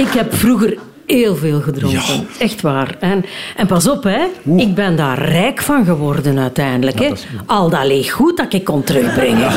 Ik 0.02 0.08
heb 0.14 0.36
vroeger 0.36 0.78
heel 1.06 1.36
veel 1.36 1.62
gedronken. 1.62 2.28
Echt 2.40 2.62
waar. 2.62 2.96
En, 3.00 3.26
en 3.56 3.68
pas 3.68 3.90
op, 3.90 4.04
hè. 4.04 4.26
ik 4.58 4.76
ben 4.76 4.96
daar 4.96 5.30
rijk 5.30 5.62
van 5.62 5.86
geworden 5.86 6.40
uiteindelijk. 6.40 7.00
hè. 7.00 7.12
Al 7.46 7.70
dat 7.70 7.86
leeg 7.86 8.12
goed 8.12 8.38
dat 8.38 8.54
ik 8.54 8.64
kon 8.64 8.84
terugbrengen. 8.84 9.52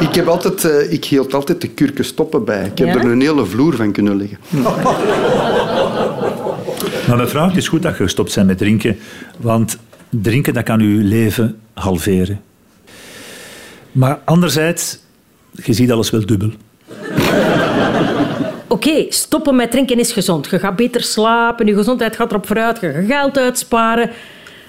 Ik, 0.00 0.14
heb 0.14 0.26
altijd, 0.26 0.64
eh, 0.64 0.92
ik 0.92 1.04
hield 1.04 1.34
altijd 1.34 1.60
de 1.60 1.68
kurken 1.68 2.04
stoppen 2.04 2.44
bij. 2.44 2.64
Ik 2.64 2.78
heb 2.78 2.88
Ja? 2.88 2.94
er 2.94 3.04
een 3.10 3.20
hele 3.20 3.44
vloer 3.46 3.76
van 3.76 3.92
kunnen 3.92 4.16
leggen. 4.16 4.38
Maar 7.08 7.16
mevrouw, 7.16 7.46
het 7.48 7.56
is 7.56 7.68
goed 7.68 7.82
dat 7.82 7.96
je 7.96 8.02
gestopt 8.02 8.34
bent 8.34 8.46
met 8.46 8.58
drinken, 8.58 8.98
want 9.38 9.76
drinken 10.22 10.54
dat 10.54 10.64
kan 10.64 10.80
uw 10.80 11.02
leven 11.02 11.60
halveren. 11.74 12.40
Maar 13.92 14.18
anderzijds, 14.24 14.98
je 15.64 15.72
ziet 15.72 15.92
alles 15.92 16.10
wel 16.10 16.26
dubbel. 16.26 16.50
Oké, 18.68 19.06
stoppen 19.08 19.56
met 19.56 19.70
drinken 19.70 19.98
is 19.98 20.12
gezond. 20.12 20.50
Je 20.50 20.58
gaat 20.58 20.76
beter 20.76 21.02
slapen, 21.02 21.66
je 21.66 21.74
gezondheid 21.74 22.16
gaat 22.16 22.30
erop 22.30 22.46
vooruit, 22.46 22.80
je 22.80 22.92
gaat 22.92 23.04
geld 23.06 23.38
uitsparen. 23.38 24.10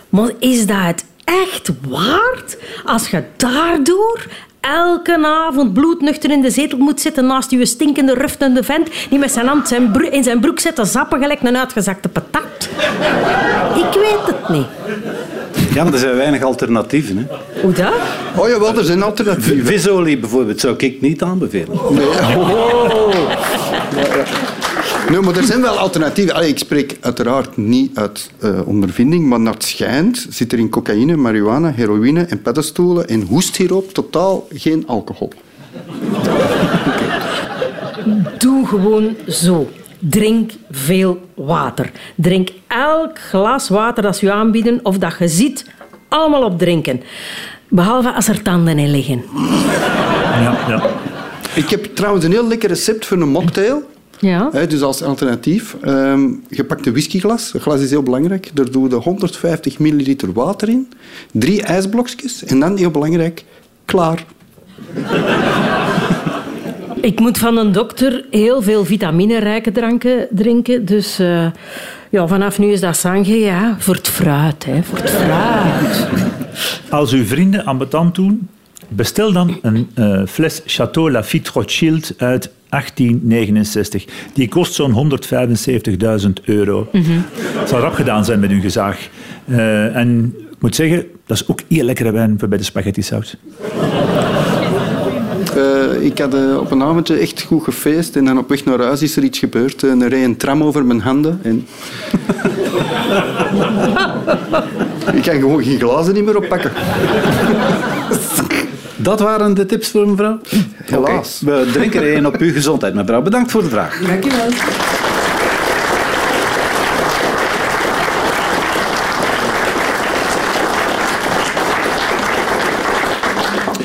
Maar 0.10 0.32
is 0.40 0.66
dat 0.66 1.06
echt 1.24 1.72
waard 1.90 2.58
als 2.84 3.10
je 3.10 3.24
daardoor 3.36 4.26
elke 4.74 5.26
avond 5.26 5.74
bloednuchter 5.74 6.32
in 6.32 6.42
de 6.42 6.50
zetel 6.50 6.78
moet 6.78 7.02
zitten 7.02 7.26
naast 7.26 7.52
je 7.52 7.66
stinkende, 7.66 8.14
ruftende 8.14 8.64
vent 8.64 8.90
die 9.10 9.20
met 9.20 9.32
zijn 9.32 9.48
hand 9.48 9.68
zijn 9.68 10.12
in 10.12 10.24
zijn 10.24 10.40
broek 10.40 10.60
zit 10.60 10.76
te 10.76 10.86
zappen 10.86 11.22
gelijk 11.22 11.42
een 11.44 11.58
uitgezakte 11.58 12.10
patat? 12.10 12.70
Ik 13.76 13.94
weet 13.94 14.26
het 14.26 14.50
niet. 14.50 14.68
Ja, 15.74 15.84
maar 15.84 15.94
er 15.94 16.00
zijn 16.00 16.16
weinig 16.16 16.44
alternatieven. 16.44 17.18
Hè. 17.18 17.24
Hoe 17.62 17.72
dat? 17.72 17.94
Oh 18.36 18.50
jawel, 18.50 18.78
er 18.78 18.84
zijn 18.84 19.04
alternatieven. 19.04 19.66
Visolie 19.66 20.18
bijvoorbeeld 20.18 20.60
zou 20.60 20.76
ik 20.78 21.02
niet 21.02 21.22
aanbevelen. 21.22 21.80
Nee. 21.92 22.08
Nee, 25.10 25.20
maar 25.20 25.38
er 25.38 25.44
zijn 25.44 25.62
wel 25.62 25.78
alternatieven. 25.78 26.36
Allee, 26.36 26.50
ik 26.50 26.58
spreek 26.58 26.98
uiteraard 27.02 27.58
niet 27.58 27.98
uit 27.98 28.30
eh, 28.40 28.68
ondervinding, 28.68 29.26
maar 29.26 29.40
naar 29.40 29.54
het 29.54 29.64
schijnt 29.64 30.26
zit 30.30 30.52
er 30.52 30.60
in 30.60 30.70
cocaïne, 30.70 31.16
marihuana, 31.16 31.72
heroïne 31.72 32.22
en 32.22 32.42
paddenstoelen 32.42 33.08
en 33.08 33.22
hoestsiroop 33.22 33.94
totaal 33.94 34.48
geen 34.54 34.84
alcohol. 34.88 35.30
Doe 38.38 38.68
gewoon 38.68 39.16
zo. 39.28 39.70
Drink 40.00 40.52
veel 40.72 41.22
water. 41.36 41.92
Drink 42.16 42.50
elk 42.68 43.20
glas 43.20 43.70
water 43.70 44.04
dat 44.04 44.18
ze 44.18 44.26
je 44.26 44.32
aanbieden 44.32 44.80
of 44.84 44.98
dat 44.98 45.16
je 45.20 45.28
ziet, 45.28 45.66
allemaal 46.08 46.44
op 46.44 46.60
drinken. 46.60 47.02
Behalve 47.70 48.12
als 48.12 48.28
er 48.28 48.42
tanden 48.42 48.80
in 48.80 48.92
liggen. 48.92 49.24
Ja, 50.42 50.58
ja. 50.68 50.84
Ik 51.56 51.70
heb 51.70 51.86
trouwens 51.86 52.26
een 52.26 52.32
heel 52.32 52.48
lekker 52.48 52.70
recept 52.70 53.06
voor 53.06 53.22
een 53.22 53.30
mocktail. 53.30 53.84
Ja. 54.20 54.50
Dus 54.50 54.82
als 54.82 55.04
alternatief. 55.04 55.76
Ehm, 55.82 56.30
je 56.50 56.64
pakt 56.64 56.86
een 56.86 56.92
whiskyglas. 56.92 57.54
Een 57.54 57.60
glas 57.60 57.82
is 57.82 57.90
heel 57.90 58.04
belangrijk. 58.04 58.52
Daar 58.54 58.72
doe 58.72 58.90
je 58.90 58.96
150 58.96 59.80
milliliter 59.80 60.34
water 60.34 60.70
in. 60.70 60.88
Drie 61.32 61.64
ijsblokjes. 61.64 62.44
En 62.44 62.60
dan, 62.60 62.78
heel 62.78 62.92
belangrijk, 62.92 63.44
klaar. 63.86 64.26
Ik 67.02 67.20
moet 67.20 67.38
van 67.38 67.58
een 67.58 67.72
dokter 67.72 68.26
heel 68.32 68.62
veel 68.62 68.86
vitaminerijke 68.86 69.72
dranken 69.72 70.28
drinken. 70.32 70.86
Dus 70.86 71.20
eh, 71.20 71.48
ja, 72.10 72.28
vanaf 72.28 72.60
nu 72.60 72.72
is 72.72 72.80
dat 72.80 72.96
sangria 72.96 73.36
ja, 73.36 73.76
voor 73.80 73.96
het 73.96 74.08
fruit. 74.08 74.66
Hè, 74.66 74.84
voor 74.84 74.98
het 74.98 75.10
fruit. 75.10 76.08
Als 76.90 77.12
uw 77.12 77.26
vrienden 77.26 77.66
ambetant 77.66 78.16
doen, 78.16 78.48
bestel 78.88 79.32
dan 79.32 79.58
een 79.62 79.90
eh, 79.94 80.22
fles 80.28 80.62
Château 80.62 81.12
Lafite 81.12 81.52
Rothschild 81.54 82.14
uit 82.18 82.50
1869. 82.76 84.06
Die 84.34 84.48
kost 84.48 84.74
zo'n 84.74 85.10
175.000 86.28 86.30
euro. 86.44 86.88
Het 86.92 87.70
zal 87.70 87.80
rap 87.80 87.94
gedaan 87.94 88.26
zijn 88.26 88.40
met 88.40 88.50
uw 88.50 88.62
gezaag. 88.62 89.10
Eh, 89.46 89.96
en 89.96 90.34
ik 90.52 90.62
moet 90.62 90.76
zeggen, 90.76 91.06
dat 91.26 91.38
is 91.38 91.48
ook 91.48 91.60
heel 91.68 91.84
lekkere 91.84 92.12
wijn 92.12 92.36
voor 92.40 92.48
bij 92.48 92.58
de 92.58 92.64
spaghetti 92.64 93.02
saus. 93.02 93.38
Eh, 95.56 96.02
ik 96.02 96.20
had 96.20 96.34
eh, 96.34 96.58
op 96.58 96.72
een 96.72 96.84
avondje 96.84 97.16
echt 97.16 97.42
goed 97.42 97.64
gefeest 97.64 98.16
en 98.16 98.26
dan 98.26 98.38
op 98.38 98.50
weg 98.50 98.66
naar 98.66 98.80
huis 98.80 99.02
is 99.02 99.16
er 99.16 99.24
iets 99.24 99.40
gebeurd. 99.40 99.84
En 99.84 100.02
er 100.02 100.10
reed 100.10 100.24
een 100.24 100.38
tram 100.38 100.64
over 100.64 100.86
mijn 100.86 101.02
handen. 101.02 101.40
En... 101.44 101.56
ik 105.18 105.22
kan 105.22 105.40
gewoon 105.40 105.64
geen 105.64 105.80
glazen 105.80 106.14
niet 106.14 106.26
meer 106.26 106.38
oppakken. 106.38 106.72
Dat 108.96 109.20
waren 109.20 109.54
de 109.54 109.66
tips 109.66 109.90
voor 109.90 110.08
mevrouw? 110.08 110.40
Helaas. 110.86 111.42
We 111.46 111.70
drinken 111.74 112.02
er 112.02 112.14
één 112.14 112.26
op 112.26 112.36
uw 112.36 112.54
gezondheid, 112.54 112.94
mevrouw. 112.94 113.22
Bedankt 113.22 113.52
voor 113.52 113.62
de 113.62 113.70
vraag. 113.70 114.00
Dankjewel. 114.00 114.50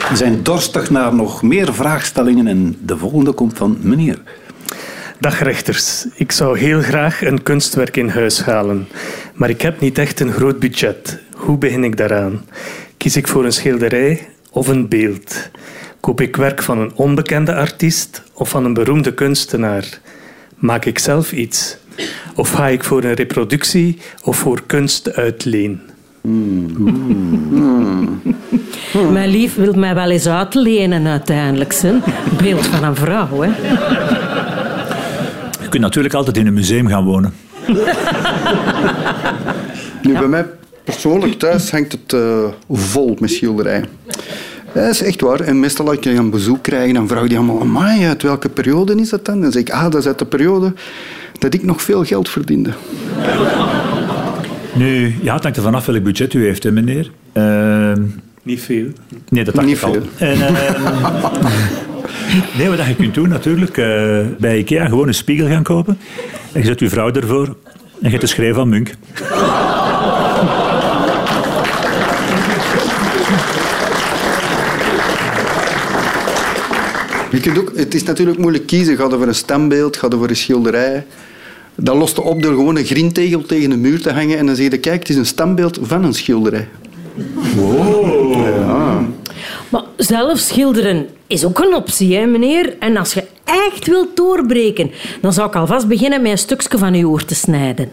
We 0.09 0.17
zijn 0.17 0.43
dorstig 0.43 0.90
naar 0.90 1.14
nog 1.14 1.43
meer 1.43 1.75
vraagstellingen 1.75 2.47
en 2.47 2.76
de 2.83 2.97
volgende 2.97 3.33
komt 3.33 3.57
van 3.57 3.79
meneer. 3.81 4.19
Dag 5.19 5.43
rechters, 5.43 6.07
ik 6.14 6.33
zou 6.33 6.59
heel 6.59 6.81
graag 6.81 7.23
een 7.23 7.43
kunstwerk 7.43 7.97
in 7.97 8.09
huis 8.09 8.43
halen, 8.43 8.88
maar 9.35 9.50
ik 9.50 9.62
heb 9.62 9.81
niet 9.81 9.99
echt 9.99 10.21
een 10.21 10.33
groot 10.33 10.59
budget. 10.59 11.19
Hoe 11.35 11.59
begin 11.59 11.85
ik 11.85 11.97
daaraan? 11.97 12.45
Kies 12.97 13.17
ik 13.17 13.29
voor 13.29 13.45
een 13.45 13.52
schilderij 13.52 14.29
of 14.50 14.69
een 14.69 14.88
beeld? 14.88 15.50
Koop 16.00 16.21
ik 16.21 16.37
werk 16.37 16.62
van 16.62 16.78
een 16.78 16.92
onbekende 16.95 17.54
artiest 17.54 18.23
of 18.33 18.49
van 18.49 18.64
een 18.64 18.75
beroemde 18.75 19.14
kunstenaar? 19.14 20.00
Maak 20.57 20.85
ik 20.85 20.99
zelf 20.99 21.33
iets? 21.33 21.76
Of 22.35 22.50
ga 22.50 22.69
ik 22.69 22.85
voor 22.85 23.04
een 23.04 23.14
reproductie 23.14 23.99
of 24.23 24.37
voor 24.37 24.62
kunst 24.66 25.12
uit 25.12 25.45
leen? 25.45 25.80
Mijn 29.12 29.28
lief 29.30 29.54
wil 29.54 29.73
mij 29.73 29.95
wel 29.95 30.11
eens 30.11 30.26
uitlenen 30.26 31.07
uiteindelijk. 31.07 31.73
Zijn. 31.73 32.02
Beeld 32.42 32.66
van 32.66 32.85
een 32.85 32.97
vrouw. 32.97 33.40
Hè. 33.40 33.49
Je 35.62 35.69
kunt 35.69 35.83
natuurlijk 35.83 36.14
altijd 36.14 36.37
in 36.37 36.47
een 36.47 36.54
museum 36.54 36.87
gaan 36.87 37.04
wonen. 37.04 37.35
Nu, 40.02 40.12
bij 40.12 40.28
mij 40.28 40.47
persoonlijk 40.85 41.39
thuis 41.39 41.71
hangt 41.71 41.93
het 41.93 42.13
eh, 42.13 42.45
vol 42.71 43.17
met 43.21 43.31
schilderijen. 43.31 43.85
Dat 44.73 44.91
is 44.91 45.03
echt 45.03 45.21
waar. 45.21 45.41
En 45.41 45.61
meestal 45.61 45.87
als 45.89 45.97
ik 45.97 46.05
een 46.05 46.31
bezoek 46.31 46.63
krijg, 46.63 46.93
dan 46.93 47.09
vraag 47.09 47.27
die 47.27 47.37
allemaal... 47.37 47.61
Amai, 47.61 48.05
uit 48.07 48.23
welke 48.23 48.49
periode 48.49 48.95
is 48.95 49.09
dat 49.09 49.25
dan? 49.25 49.41
Dan 49.41 49.53
zeg 49.53 49.63
ik, 49.63 49.71
ah, 49.71 49.83
dat 49.83 49.95
is 49.95 50.07
uit 50.07 50.19
de 50.19 50.25
periode 50.27 50.73
dat 51.39 51.55
ik 51.55 51.63
nog 51.63 51.83
veel 51.83 52.05
geld 52.05 52.29
verdiende. 52.29 52.71
Nu, 54.75 55.15
ja, 55.23 55.35
het 55.35 55.43
hangt 55.43 55.57
er 55.59 55.63
vanaf 55.63 55.87
welk 55.87 56.03
budget 56.03 56.35
u 56.35 56.45
heeft, 56.45 56.63
hè, 56.63 56.71
meneer. 56.73 57.11
Ehm, 57.33 58.03
Niet 58.43 58.61
veel. 58.61 58.87
nee, 59.29 59.45
dat 59.45 59.55
dacht 59.55 59.67
Niet 59.67 59.77
ik 59.77 59.83
al. 59.83 59.93
veel. 59.93 60.03
En, 60.29 60.41
ehm, 60.41 60.83
nee, 62.59 62.69
wat 62.69 62.87
je 62.87 62.95
kunt 62.97 63.15
doen 63.15 63.29
natuurlijk, 63.29 63.77
eh, 63.77 64.19
bij 64.39 64.59
Ikea 64.59 64.87
gewoon 64.89 65.09
een 65.09 65.15
spiegel 65.15 65.47
gaan 65.49 65.63
kopen. 65.63 65.99
En 66.53 66.61
je 66.61 66.67
zet 66.67 66.81
uw 66.81 66.89
vrouw 66.89 67.13
ervoor 67.13 67.47
en 67.47 67.55
je 68.01 68.09
hebt 68.09 68.21
de 68.21 68.27
schreef 68.27 68.55
van 68.55 68.69
Munk. 68.69 68.95
Je 77.41 77.51
kunt 77.51 77.59
ook, 77.59 77.77
het 77.77 77.95
is 77.95 78.03
natuurlijk 78.03 78.39
moeilijk 78.39 78.67
kiezen. 78.67 78.97
Ga 78.97 79.05
je 79.05 79.11
voor 79.11 79.27
een 79.27 79.35
standbeeld, 79.35 79.97
ga 79.97 80.07
je 80.11 80.17
voor 80.17 80.29
een 80.29 80.37
schilderij. 80.37 81.07
Dat 81.75 81.97
lost 81.97 82.17
je 82.17 82.23
op 82.23 82.43
door 82.43 82.55
gewoon 82.55 82.77
een 82.77 82.85
grintegel 82.85 83.43
tegen 83.43 83.71
een 83.71 83.81
muur 83.81 84.01
te 84.01 84.13
hangen 84.13 84.39
en 84.39 84.47
dan 84.47 84.57
zeg 84.57 84.71
je, 84.71 84.79
kijk, 84.79 84.99
het 84.99 85.09
is 85.09 85.17
een 85.17 85.27
standbeeld 85.27 85.79
van 85.83 86.05
een 86.05 86.15
schilderij. 86.15 86.69
Maar 89.69 89.83
zelf 89.97 90.39
schilderen 90.39 91.07
is 91.27 91.45
ook 91.45 91.59
een 91.59 91.75
optie, 91.75 92.17
hè, 92.17 92.27
meneer. 92.27 92.77
En 92.79 92.97
als 92.97 93.15
je 93.15 93.25
echt 93.45 93.87
wilt 93.87 94.17
doorbreken, 94.17 94.91
dan 95.21 95.33
zou 95.33 95.49
ik 95.49 95.57
alvast 95.57 95.87
beginnen 95.87 96.23
met 96.23 96.31
een 96.31 96.39
stukje 96.39 96.79
van 96.79 96.95
uw 96.95 97.11
oor 97.11 97.25
te 97.25 97.35
snijden. 97.35 97.89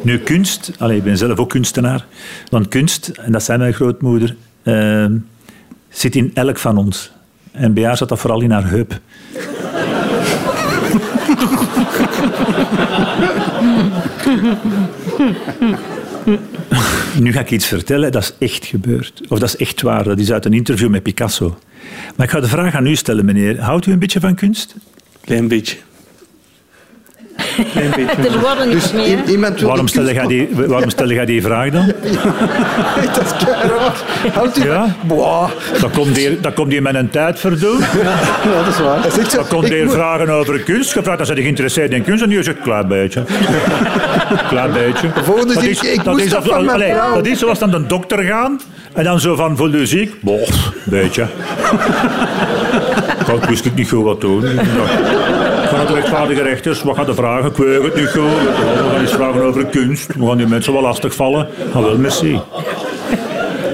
Nu, 0.00 0.18
kunst, 0.18 0.70
allee, 0.78 0.96
ik 0.96 1.04
ben 1.04 1.16
zelf 1.16 1.38
ook 1.38 1.50
kunstenaar, 1.50 2.06
want 2.50 2.68
kunst, 2.68 3.08
en 3.08 3.32
dat 3.32 3.42
zei 3.42 3.58
mijn 3.58 3.74
grootmoeder, 3.74 4.36
eh, 4.62 5.06
zit 5.92 6.16
in 6.16 6.30
elk 6.34 6.58
van 6.58 6.76
ons. 6.76 7.10
En 7.52 7.72
bij 7.74 7.96
zat 7.96 8.08
dat 8.08 8.18
vooral 8.18 8.40
in 8.40 8.50
haar 8.50 8.68
heup. 8.68 9.00
Nu 17.20 17.32
ga 17.32 17.40
ik 17.40 17.50
iets 17.50 17.66
vertellen, 17.66 18.12
dat 18.12 18.22
is 18.22 18.34
echt 18.48 18.64
gebeurd. 18.64 19.22
Of 19.28 19.38
dat 19.38 19.48
is 19.48 19.56
echt 19.56 19.82
waar, 19.82 20.04
dat 20.04 20.18
is 20.18 20.32
uit 20.32 20.44
een 20.44 20.52
interview 20.52 20.88
met 20.88 21.02
Picasso. 21.02 21.58
Maar 22.16 22.26
ik 22.26 22.32
ga 22.32 22.40
de 22.40 22.48
vraag 22.48 22.74
aan 22.74 22.86
u 22.86 22.96
stellen, 22.96 23.24
meneer. 23.24 23.60
Houdt 23.60 23.86
u 23.86 23.92
een 23.92 23.98
beetje 23.98 24.20
van 24.20 24.34
kunst? 24.34 24.74
Klein 25.20 25.48
beetje. 25.48 25.76
Klein 27.72 27.90
beetje. 27.96 28.28
Er 28.30 28.40
worden 28.40 28.70
Dus 28.70 28.92
meer. 28.92 29.06
i- 29.06 29.30
iemand 29.30 29.58
wil 29.58 29.68
Waarom 29.68 29.88
stel, 29.88 30.10
jij 30.10 30.26
die, 30.26 30.48
waarom 30.54 30.90
stel 30.90 31.10
jij 31.10 31.24
die 31.24 31.42
vraag 31.42 31.70
dan? 31.70 31.86
dat 33.14 33.24
is 33.24 33.44
keiraar. 33.44 33.92
Houdt 34.32 34.58
u 34.58 34.64
Ja? 34.64 34.96
Boah. 35.02 35.50
Dat 35.80 35.90
komt 35.90 36.16
hier, 36.16 36.40
dat 36.40 36.54
komt 36.54 36.72
hier 36.72 36.82
met 36.82 36.94
een 36.94 37.10
tijd 37.10 37.38
verdoen. 37.40 37.78
Ja, 37.78 37.84
dat 38.64 38.74
is 38.74 38.80
waar. 38.80 39.10
Zegt 39.12 39.30
zo, 39.30 39.36
Dan 39.36 39.46
komt 39.48 39.64
ik 39.64 39.72
hier 39.72 39.84
moet- 39.84 39.94
vragen 39.94 40.30
over 40.30 40.60
kunst. 40.60 40.92
Gevraagd, 40.92 41.16
dan 41.16 41.26
zijn 41.26 41.38
ze 41.38 41.42
geïnteresseerd 41.44 41.92
in 41.92 42.04
kunst. 42.04 42.22
En 42.22 42.28
nu 42.28 42.42
zegt 42.42 42.60
klein 42.62 42.88
beetje. 42.88 43.22
Klein 44.48 44.72
beetje. 44.72 45.08
Volgende 45.24 45.54
dat 45.54 45.62
is, 45.62 45.80
ik 45.80 46.04
dat 46.04 46.12
moest 46.14 46.24
is, 46.24 46.30
dat 46.30 46.44
van 46.44 46.64
mijn 46.64 46.76
allee, 46.76 46.92
vrouw. 46.92 47.14
dat 47.14 47.26
is 47.26 47.38
zoals 47.38 47.58
dan 47.58 47.70
de 47.70 47.86
dokter 47.86 48.22
gaan. 48.22 48.60
En 48.92 49.04
dan 49.04 49.20
zo 49.20 49.34
van, 49.34 49.56
voel 49.56 49.76
je 49.76 49.86
ziek? 49.86 50.14
Boh, 50.20 50.48
beetje. 50.84 51.26
Ik 53.42 53.48
wist 53.48 53.64
ik 53.64 53.74
niet 53.74 53.88
goed 53.88 54.04
wat 54.04 54.20
doen. 54.20 54.44
Naar 55.72 55.86
de 55.86 55.92
rechtvaardige 55.92 56.42
rechters. 56.42 56.82
Wat 56.82 56.96
gaat 56.96 57.06
de 57.06 57.14
vragen? 57.14 57.50
Ik 57.50 57.56
weet 57.56 57.82
het 57.82 57.94
niet 57.94 58.08
goed. 58.08 58.22
We 58.22 58.88
gaan 58.90 59.00
eens 59.00 59.12
vragen 59.12 59.42
over 59.42 59.66
kunst. 59.66 60.14
We 60.14 60.26
gaan 60.26 60.36
die 60.36 60.46
mensen 60.46 60.72
wel 60.72 60.82
lastig 60.82 61.14
vallen. 61.14 61.48
Ah, 61.72 61.82
wel, 61.82 61.98
merci. 61.98 62.40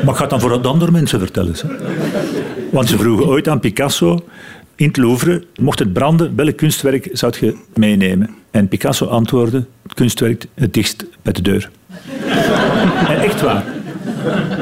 Maar 0.05 0.14
ik 0.14 0.21
ga 0.21 0.26
dan 0.26 0.40
voor 0.40 0.62
de 0.62 0.69
andere 0.69 0.90
mensen 0.90 1.19
vertellen. 1.19 1.55
Want 2.71 2.88
ze 2.88 2.99
vroegen 2.99 3.26
ooit 3.26 3.49
aan 3.49 3.61
Picasso 3.61 4.25
in 4.78 4.87
het 4.87 4.97
Louvre, 4.97 5.45
mocht 5.61 5.78
het 5.78 5.93
branden, 5.93 6.37
welk 6.37 6.57
kunstwerk 6.57 7.09
zou 7.12 7.33
je 7.40 7.57
meenemen? 7.75 8.35
En 8.50 8.69
Picasso 8.69 9.07
antwoordde, 9.07 9.64
het 9.83 9.95
kunstwerk 9.95 10.45
het 10.55 10.75
dichtst 10.75 11.05
bij 11.23 11.33
de 11.33 11.43
deur. 11.43 11.71
En 13.09 13.21
echt 13.21 13.40
waar. 13.40 13.64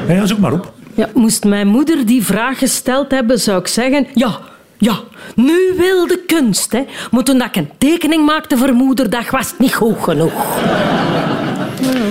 Ja, 0.07 0.25
zoek 0.25 0.39
maar 0.39 0.53
op. 0.53 0.73
Ja, 0.93 1.09
moest 1.13 1.43
mijn 1.43 1.67
moeder 1.67 2.05
die 2.05 2.25
vraag 2.25 2.57
gesteld 2.57 3.11
hebben, 3.11 3.39
zou 3.39 3.59
ik 3.59 3.67
zeggen... 3.67 4.07
Ja, 4.13 4.39
ja, 4.77 4.99
nu 5.35 5.73
wil 5.77 6.07
de 6.07 6.23
kunst, 6.27 6.71
hè. 6.71 6.85
Maar 7.11 7.23
toen 7.23 7.37
dat 7.37 7.47
ik 7.47 7.55
een 7.55 7.69
tekening 7.77 8.25
maakte 8.25 8.57
voor 8.57 8.73
moederdag, 8.73 9.31
was 9.31 9.49
het 9.49 9.59
niet 9.59 9.75
goed 9.75 9.97
genoeg. 9.99 10.33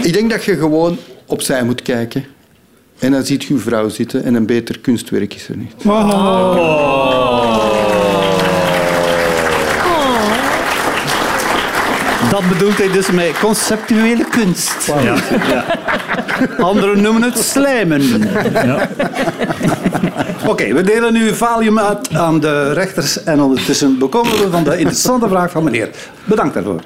Ik 0.02 0.12
denk 0.12 0.30
dat 0.30 0.44
je 0.44 0.56
gewoon 0.56 0.98
opzij 1.26 1.64
moet 1.64 1.82
kijken. 1.82 2.24
En 2.98 3.10
dan 3.10 3.24
ziet 3.24 3.44
je 3.44 3.54
uw 3.54 3.60
vrouw 3.60 3.88
zitten 3.88 4.24
en 4.24 4.34
een 4.34 4.46
beter 4.46 4.78
kunstwerk 4.78 5.34
is 5.34 5.48
er 5.48 5.56
niet. 5.56 5.72
Dat 12.36 12.48
bedoelt 12.48 12.78
hij 12.78 12.90
dus 12.90 13.10
met 13.10 13.38
conceptuele 13.40 14.24
kunst. 14.30 14.92
Ja. 15.02 15.14
Ja. 15.48 15.64
Anderen 16.58 17.00
noemen 17.00 17.22
het 17.22 17.38
slijmen. 17.38 18.02
Ja. 18.52 18.88
Oké, 20.46 20.74
we 20.74 20.82
delen 20.82 21.12
nu 21.12 21.34
valium 21.34 21.78
uit 21.78 22.14
aan 22.14 22.40
de 22.40 22.72
rechters 22.72 23.22
en 23.22 23.40
ondertussen 23.40 23.98
bekomen 23.98 24.32
we 24.32 24.50
van 24.50 24.64
de 24.64 24.76
interessante 24.78 25.28
vraag 25.28 25.50
van 25.50 25.64
meneer. 25.64 25.90
Bedankt 26.24 26.54
daarvoor. 26.54 26.80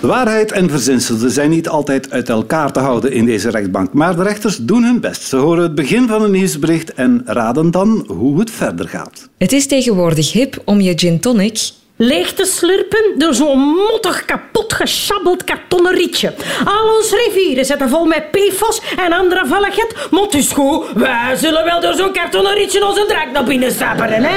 Waarheid 0.00 0.52
en 0.52 0.70
verzinsels 0.70 1.32
zijn 1.32 1.50
niet 1.50 1.68
altijd 1.68 2.10
uit 2.10 2.28
elkaar 2.28 2.72
te 2.72 2.80
houden 2.80 3.12
in 3.12 3.24
deze 3.24 3.50
rechtbank, 3.50 3.92
maar 3.92 4.16
de 4.16 4.22
rechters 4.22 4.56
doen 4.56 4.82
hun 4.82 5.00
best. 5.00 5.22
Ze 5.22 5.36
horen 5.36 5.62
het 5.62 5.74
begin 5.74 6.08
van 6.08 6.22
een 6.22 6.30
nieuwsbericht 6.30 6.94
en 6.94 7.22
raden 7.24 7.70
dan 7.70 8.04
hoe 8.08 8.38
het 8.38 8.50
verder 8.50 8.88
gaat. 8.88 9.28
Het 9.38 9.52
is 9.52 9.66
tegenwoordig 9.66 10.32
hip 10.32 10.62
om 10.64 10.80
je 10.80 10.92
gin 10.96 11.20
tonic 11.20 11.58
Leeg 11.98 12.32
te 12.32 12.44
slurpen 12.44 13.18
door 13.18 13.34
zo'n 13.34 13.58
mottig 13.58 14.24
kapot 14.24 14.72
geschabbeld 14.72 15.44
kartonnen 15.44 15.94
rietje. 15.94 16.34
Al 16.64 16.96
onze 16.96 17.16
rivieren 17.26 17.64
zitten 17.64 17.88
vol 17.88 18.04
met 18.04 18.30
PFOS 18.30 18.80
en 18.96 19.12
andere 19.12 19.46
valligheid. 19.46 19.96
Mot 20.10 20.34
is 20.34 20.52
goed, 20.52 20.84
wij 20.94 21.36
zullen 21.36 21.64
wel 21.64 21.80
door 21.80 21.94
zo'n 21.94 22.12
kartonnen 22.12 22.54
rietje 22.54 22.86
onze 22.86 23.04
drank 23.08 23.32
naar 23.32 23.44
binnen 23.44 23.72
stapperen, 23.72 24.22
hè? 24.22 24.36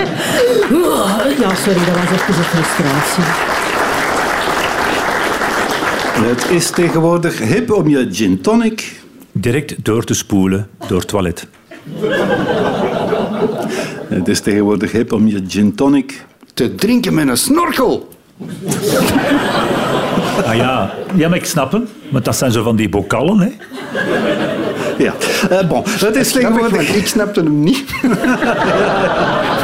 Ja, 1.40 1.56
sorry, 1.56 1.86
dat 1.86 1.96
was 1.96 2.12
even 2.12 2.36
een 2.38 2.44
frustratie. 2.44 3.89
Het 6.22 6.50
is 6.50 6.70
tegenwoordig 6.70 7.40
hip 7.40 7.72
om 7.72 7.88
je 7.88 8.08
gin 8.12 8.42
tonic 8.42 9.02
Direct 9.32 9.76
door 9.86 10.04
te 10.04 10.14
spoelen 10.14 10.68
door 10.88 11.00
het 11.00 11.08
toilet. 11.08 11.48
Het 14.08 14.28
is 14.28 14.40
tegenwoordig 14.40 14.92
hip 14.92 15.14
om 15.14 15.28
je 15.28 15.44
gin 15.48 15.76
tonic. 15.76 16.26
Te 16.54 16.76
drinken 16.76 17.14
met 17.14 17.28
een 17.28 17.38
snorkel. 17.38 18.10
Ah 20.46 20.56
ja, 20.56 20.94
ja 21.16 21.30
maar 21.30 21.38
ik 21.38 21.46
snap 21.46 21.72
hem. 21.72 21.88
Want 22.10 22.26
dat 22.26 22.36
zijn 22.36 22.52
zo 22.52 22.64
van 22.64 22.76
die 22.76 22.90
bokallen, 22.90 23.40
hè. 23.40 23.50
Ja, 24.98 25.14
Eh, 25.50 25.68
bon. 25.68 25.84
Het 25.86 26.16
is 26.16 26.34
want 26.34 26.46
tegenwoordig. 26.46 26.96
ik 26.96 27.08
snapte 27.08 27.40
hem 27.40 27.60
niet. 27.60 27.78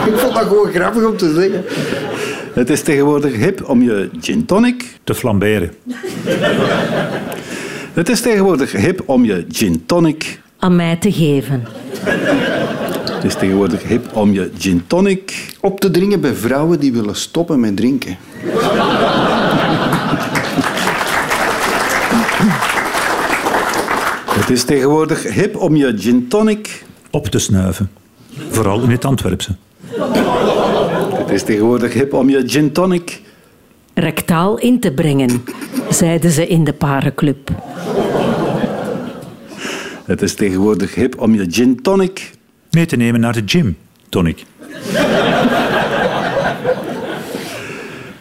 ik 0.09 0.15
vond 0.15 0.33
dat 0.33 0.43
gewoon 0.43 0.71
grappig 0.73 1.03
om 1.03 1.17
te 1.17 1.33
zeggen. 1.33 1.63
Het 2.55 2.69
is 2.69 2.81
tegenwoordig 2.81 3.35
hip 3.35 3.69
om 3.69 3.81
je 3.81 4.09
gin 4.19 4.45
tonic. 4.45 4.97
Te 5.03 5.15
flamberen. 5.15 5.71
Het 7.93 8.09
is 8.09 8.21
tegenwoordig 8.21 8.71
hip 8.71 9.01
om 9.05 9.25
je 9.25 9.45
gin 9.49 9.85
tonic. 9.85 10.41
Aan 10.59 10.75
mij 10.75 10.95
te 10.95 11.11
geven. 11.11 11.63
Het 13.11 13.23
is 13.23 13.35
tegenwoordig 13.35 13.83
hip 13.83 14.15
om 14.15 14.33
je 14.33 14.51
gin 14.57 14.83
tonic. 14.87 15.53
Op 15.61 15.79
te 15.79 15.91
dringen 15.91 16.21
bij 16.21 16.33
vrouwen 16.33 16.79
die 16.79 16.93
willen 16.93 17.15
stoppen 17.15 17.59
met 17.59 17.77
drinken. 17.77 18.17
Het 24.29 24.49
is 24.49 24.63
tegenwoordig 24.63 25.33
hip 25.33 25.55
om 25.55 25.75
je 25.75 25.93
gin 25.97 26.27
tonic. 26.27 26.83
Op 27.11 27.27
te 27.27 27.39
snuiven. 27.39 27.91
Vooral 28.49 28.81
in 28.81 28.89
het 28.89 29.05
Antwerpse. 29.05 29.55
Het 31.35 31.43
is 31.43 31.49
tegenwoordig 31.49 31.93
hip 31.93 32.13
om 32.13 32.29
je 32.29 32.43
gin 32.45 32.71
tonic. 32.71 33.21
Rectaal 33.93 34.57
in 34.57 34.79
te 34.79 34.91
brengen, 34.91 35.43
zeiden 35.89 36.31
ze 36.31 36.47
in 36.47 36.63
de 36.63 36.73
parenclub. 36.73 37.49
Het 40.05 40.21
is 40.21 40.33
tegenwoordig 40.33 40.95
hip 40.95 41.21
om 41.21 41.33
je 41.33 41.45
gin 41.49 41.81
tonic. 41.81 42.31
Mee 42.71 42.85
te 42.85 42.95
nemen 42.95 43.19
naar 43.19 43.33
de 43.33 43.41
gym, 43.45 43.77
tonic. 44.09 44.43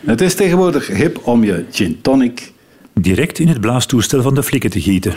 Het 0.07 0.21
is 0.21 0.35
tegenwoordig 0.35 0.87
hip 0.87 1.21
om 1.23 1.45
je 1.45 1.65
gin 1.71 1.99
tonic. 2.03 2.53
Direct 2.95 3.39
in 3.39 3.49
het 3.49 3.61
blaastoestel 3.61 4.23
van 4.23 4.35
de 4.35 4.43
flikken 4.43 4.71
te 4.71 4.81
gieten. 4.81 5.15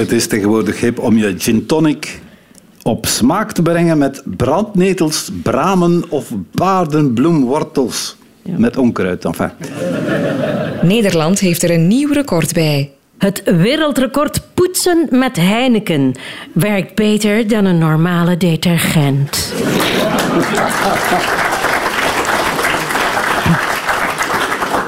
Het 0.00 0.12
is 0.12 0.26
tegenwoordig 0.26 0.80
hip 0.80 0.98
om 0.98 1.16
je 1.16 1.34
gin 1.38 1.66
tonic 1.66 2.20
op 2.82 3.06
smaak 3.06 3.52
te 3.52 3.62
brengen 3.62 3.98
met 3.98 4.22
brandnetels, 4.24 5.30
bramen 5.42 6.04
of 6.08 6.32
paardenbloemwortels. 6.50 8.16
Met 8.42 8.76
onkruid, 8.76 9.24
enfin. 9.24 9.50
Nederland 10.82 11.38
heeft 11.38 11.62
er 11.62 11.70
een 11.70 11.86
nieuw 11.86 12.12
record 12.12 12.52
bij. 12.52 12.90
Het 13.18 13.42
wereldrecord 13.44 14.40
poetsen 14.54 15.06
met 15.10 15.36
Heineken 15.36 16.14
werkt 16.52 16.94
beter 16.94 17.48
dan 17.48 17.64
een 17.64 17.78
normale 17.78 18.36
detergent. 18.36 19.52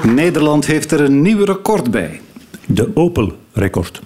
Nederland 0.03 0.65
heeft 0.65 0.91
er 0.91 1.01
een 1.01 1.21
nieuw 1.21 1.43
record 1.43 1.91
bij. 1.91 2.21
De 2.65 2.89
Opel-record. 2.93 4.01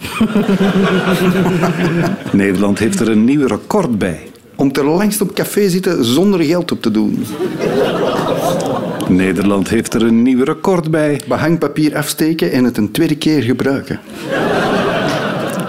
Nederland 2.32 2.80
heeft 2.80 3.00
er 3.00 3.10
een 3.10 3.24
nieuw 3.24 3.48
record 3.48 3.98
bij. 3.98 4.20
Om 4.56 4.72
te 4.72 4.84
langst 4.84 5.22
op 5.22 5.34
café 5.34 5.70
zitten 5.70 6.06
zonder 6.06 6.44
geld 6.44 6.72
op 6.72 6.82
te 6.82 6.92
doen. 6.92 7.26
Nederland 9.08 9.70
heeft 9.70 9.94
er 9.94 10.02
een 10.02 10.22
nieuw 10.22 10.44
record 10.44 10.92
bij. 10.92 11.22
Behangpapier 11.28 11.96
afsteken 11.96 12.52
en 12.52 12.64
het 12.64 12.78
een 12.78 12.92
tweede 12.92 13.16
keer 13.16 13.42
gebruiken. 13.42 14.00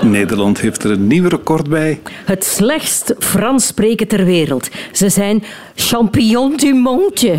Nederland 0.03 0.61
heeft 0.61 0.85
er 0.85 0.91
een 0.91 1.07
nieuw 1.07 1.29
record 1.29 1.69
bij. 1.69 2.01
Het 2.25 2.45
slechtst 2.45 3.15
Frans 3.19 3.67
spreken 3.67 4.09
ter 4.09 4.25
wereld. 4.25 4.69
Ze 4.93 5.09
zijn 5.09 5.43
champignon 5.75 6.57
du 6.57 6.75
monde. 6.75 7.39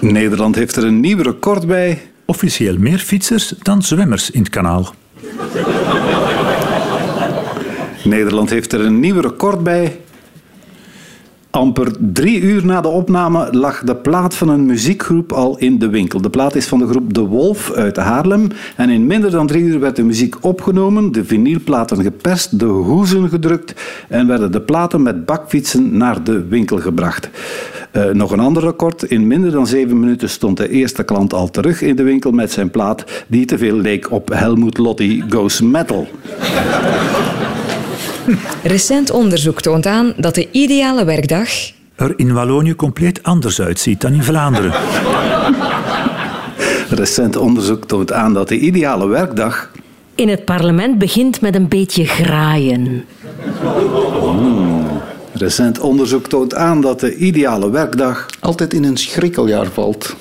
Nederland 0.00 0.54
heeft 0.54 0.76
er 0.76 0.84
een 0.84 1.00
nieuw 1.00 1.22
record 1.22 1.66
bij. 1.66 2.00
Officieel 2.26 2.78
meer 2.78 2.98
fietsers 2.98 3.48
dan 3.48 3.82
zwemmers 3.82 4.30
in 4.30 4.40
het 4.40 4.50
kanaal. 4.50 4.94
Nederland 8.04 8.50
heeft 8.50 8.72
er 8.72 8.80
een 8.80 9.00
nieuw 9.00 9.20
record 9.20 9.62
bij. 9.62 10.00
Amper 11.54 11.92
drie 11.98 12.40
uur 12.40 12.66
na 12.66 12.80
de 12.80 12.88
opname 12.88 13.48
lag 13.50 13.82
de 13.82 13.96
plaat 13.96 14.34
van 14.34 14.48
een 14.48 14.66
muziekgroep 14.66 15.32
al 15.32 15.58
in 15.58 15.78
de 15.78 15.88
winkel. 15.88 16.20
De 16.20 16.30
plaat 16.30 16.54
is 16.54 16.66
van 16.66 16.78
de 16.78 16.86
groep 16.86 17.14
De 17.14 17.20
Wolf 17.20 17.72
uit 17.72 17.96
Haarlem. 17.96 18.48
En 18.76 18.90
in 18.90 19.06
minder 19.06 19.30
dan 19.30 19.46
drie 19.46 19.62
uur 19.62 19.80
werd 19.80 19.96
de 19.96 20.02
muziek 20.02 20.36
opgenomen, 20.40 21.12
de 21.12 21.24
vinylplaten 21.24 22.02
geperst, 22.02 22.58
de 22.58 22.64
hoezen 22.64 23.28
gedrukt 23.28 23.74
en 24.08 24.26
werden 24.26 24.52
de 24.52 24.60
platen 24.60 25.02
met 25.02 25.24
bakfietsen 25.24 25.96
naar 25.96 26.24
de 26.24 26.44
winkel 26.46 26.78
gebracht. 26.78 27.30
Uh, 27.92 28.10
nog 28.10 28.30
een 28.30 28.40
ander 28.40 28.62
record. 28.62 29.02
In 29.02 29.26
minder 29.26 29.50
dan 29.50 29.66
zeven 29.66 30.00
minuten 30.00 30.30
stond 30.30 30.56
de 30.56 30.68
eerste 30.68 31.02
klant 31.02 31.32
al 31.32 31.50
terug 31.50 31.82
in 31.82 31.96
de 31.96 32.02
winkel 32.02 32.30
met 32.30 32.52
zijn 32.52 32.70
plaat 32.70 33.04
die 33.26 33.44
te 33.44 33.58
veel 33.58 33.76
leek 33.76 34.10
op 34.10 34.28
Helmut 34.32 34.78
Lotti 34.78 35.24
Goes 35.28 35.60
Metal. 35.60 36.08
Recent 38.62 39.10
onderzoek 39.10 39.60
toont 39.60 39.86
aan 39.86 40.12
dat 40.16 40.34
de 40.34 40.50
ideale 40.50 41.04
werkdag 41.04 41.48
er 41.94 42.12
in 42.16 42.32
Wallonië 42.32 42.74
compleet 42.74 43.22
anders 43.22 43.60
uitziet 43.60 44.00
dan 44.00 44.12
in 44.12 44.22
Vlaanderen. 44.22 44.72
Recent 46.88 47.36
onderzoek 47.36 47.84
toont 47.84 48.12
aan 48.12 48.34
dat 48.34 48.48
de 48.48 48.58
ideale 48.58 49.06
werkdag 49.06 49.70
in 50.14 50.28
het 50.28 50.44
parlement 50.44 50.98
begint 50.98 51.40
met 51.40 51.54
een 51.54 51.68
beetje 51.68 52.04
graaien. 52.04 53.04
Hmm. 54.20 54.86
Recent 55.32 55.80
onderzoek 55.80 56.26
toont 56.26 56.54
aan 56.54 56.80
dat 56.80 57.00
de 57.00 57.16
ideale 57.16 57.70
werkdag 57.70 58.26
altijd 58.40 58.72
in 58.72 58.84
een 58.84 58.96
schrikkeljaar 58.96 59.66
valt. 59.66 60.16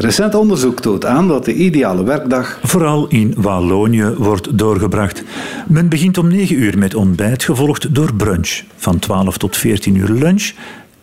Recent 0.00 0.34
onderzoek 0.34 0.80
toont 0.80 1.04
aan 1.04 1.28
dat 1.28 1.44
de 1.44 1.54
ideale 1.54 2.04
werkdag 2.04 2.58
vooral 2.62 3.08
in 3.08 3.34
Wallonië 3.36 4.14
wordt 4.18 4.58
doorgebracht. 4.58 5.22
Men 5.66 5.88
begint 5.88 6.18
om 6.18 6.28
9 6.28 6.56
uur 6.56 6.78
met 6.78 6.94
ontbijt, 6.94 7.44
gevolgd 7.44 7.94
door 7.94 8.14
brunch. 8.14 8.62
Van 8.76 8.98
12 8.98 9.38
tot 9.38 9.56
14 9.56 9.94
uur 9.94 10.08
lunch, 10.08 10.52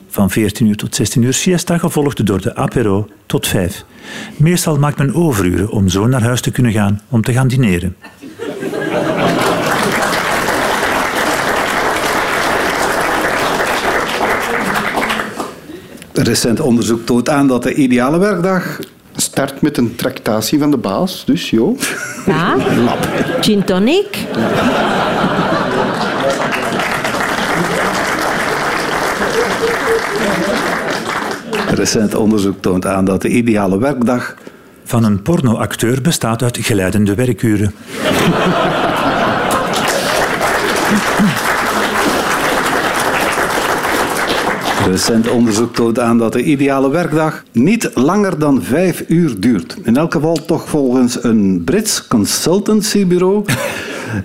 van 0.10 0.30
14 0.30 0.68
uur 0.68 0.76
tot 0.76 0.96
16 0.96 1.22
uur 1.22 1.34
siesta, 1.34 1.78
gevolgd 1.78 2.26
door 2.26 2.42
de 2.42 2.56
apero 2.56 3.08
tot 3.26 3.48
5. 3.48 3.86
Meestal 4.38 4.78
maakt 4.78 4.98
men 4.98 5.14
overuren 5.14 5.70
om 5.70 5.90
zo 5.90 6.08
naar 6.08 6.24
huis 6.24 6.42
te 6.42 6.52
kunnen 6.52 6.72
gaan 6.72 7.02
om 7.10 7.22
te 7.22 7.34
gaan 7.34 7.48
dineren. 7.48 7.96
Recent 16.24 16.60
onderzoek 16.60 17.06
toont 17.06 17.30
aan 17.30 17.48
dat 17.48 17.64
de 17.64 17.74
ideale 17.74 18.18
werkdag 18.18 18.80
start 19.16 19.62
met 19.62 19.78
een 19.78 19.96
tractatie 19.96 20.60
van 20.60 20.72
de 20.72 20.78
baas, 20.78 21.24
dus 21.26 21.50
joh. 21.50 21.80
Ja, 22.26 22.56
Lap. 22.86 23.10
gin 23.42 23.64
tonic. 23.64 24.26
Recent 31.70 32.16
onderzoek 32.16 32.62
toont 32.62 32.86
aan 32.86 33.06
dat 33.06 33.22
de 33.22 33.30
ideale 33.30 33.80
werkdag 33.80 34.36
van 34.84 35.04
een 35.04 35.22
pornoacteur 35.22 36.02
bestaat 36.02 36.44
uit 36.44 36.58
geleidende 36.62 37.16
werkuren. 37.16 37.74
Recent 44.88 45.30
onderzoek 45.30 45.74
toont 45.74 46.00
aan 46.00 46.18
dat 46.18 46.34
de 46.34 46.44
ideale 46.44 46.90
werkdag 46.90 47.44
niet 47.52 47.92
langer 47.94 48.40
dan 48.40 48.64
vijf 48.64 49.04
uur 49.08 49.40
duurt. 49.40 49.78
In 49.84 49.98
elk 49.98 50.14
geval 50.14 50.34
toch 50.46 50.70
volgens 50.70 51.24
een 51.24 51.62
Brits 51.66 52.08
consultancybureau. 52.08 53.46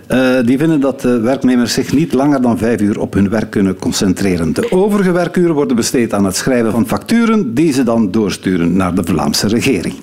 Uh, 0.09 0.37
die 0.45 0.59
vinden 0.59 0.81
dat 0.81 1.01
de 1.01 1.21
werknemers 1.21 1.73
zich 1.73 1.93
niet 1.93 2.13
langer 2.13 2.43
dan 2.43 2.59
vijf 2.59 2.81
uur 2.81 3.01
op 3.01 3.15
hun 3.15 3.29
werk 3.29 3.51
kunnen 3.51 3.77
concentreren. 3.77 4.53
De 4.53 4.73
overige 4.73 5.13
werkuren 5.13 5.55
worden 5.55 5.77
besteed 5.77 6.13
aan 6.13 6.25
het 6.25 6.37
schrijven 6.37 6.71
van 6.71 6.87
facturen 6.87 7.55
die 7.55 7.73
ze 7.73 7.83
dan 7.83 8.11
doorsturen 8.11 8.77
naar 8.77 8.95
de 8.95 9.05
Vlaamse 9.05 9.49
regering. 9.49 9.95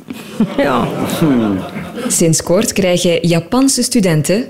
Ja. 0.58 0.88
Sinds 2.08 2.44
kort 2.44 2.74
krijgen 2.74 3.28
Japanse 3.28 3.84
studenten 3.84 4.46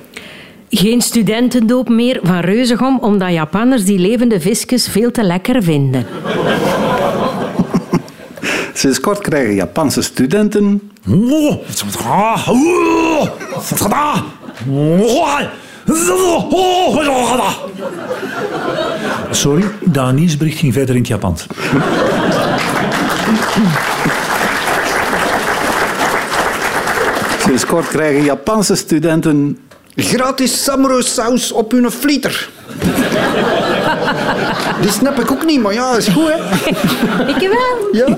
geen 0.70 1.02
studentendoop 1.02 1.90
meer 1.90 2.20
van 2.24 2.40
Reuzegom, 2.40 3.00
omdat 3.00 3.32
Japanners 3.32 3.86
die 3.86 4.00
levende 4.00 4.40
visjes 4.40 4.88
veel 4.88 5.12
te 5.12 5.24
lekker 5.24 5.64
vinden. 5.64 6.06
Sinds 8.74 9.00
kort 9.00 9.20
krijgen 9.20 9.56
Japanse 9.56 10.02
studenten. 10.02 10.92
Sorry, 19.32 19.64
dat 19.84 20.14
nieuwsbericht 20.14 20.58
ging 20.58 20.74
verder 20.74 20.96
in 20.96 21.02
het 21.02 21.10
Japans. 21.10 21.46
Sinds 27.46 27.66
kort 27.66 27.88
krijgen 27.88 28.24
Japanse 28.24 28.76
studenten 28.76 29.58
Gratis 30.02 30.64
samurai 30.64 31.02
saus 31.04 31.52
op 31.52 31.72
hun 31.72 31.92
flieter. 31.92 32.50
Die 34.82 34.92
snap 34.92 35.20
ik 35.20 35.32
ook 35.32 35.46
niet, 35.46 35.62
maar 35.62 35.74
ja, 35.74 35.96
is 35.96 36.08
goed, 36.08 36.28
hè? 36.28 36.70
Ik 37.34 37.50
wel. 37.50 38.08
Ja. 38.08 38.18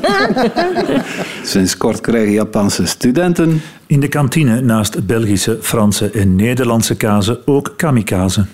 Sinds 1.44 1.78
kort 1.78 2.02
krijgen 2.02 2.32
Japanse 2.32 2.86
studenten... 2.86 3.62
In 3.88 4.00
de 4.00 4.08
kantine 4.08 4.62
naast 4.62 5.06
Belgische, 5.06 5.58
Franse 5.62 6.10
en 6.10 6.36
Nederlandse 6.36 6.96
kazen 6.96 7.48
ook 7.48 7.74
kamikaze. 7.78 8.46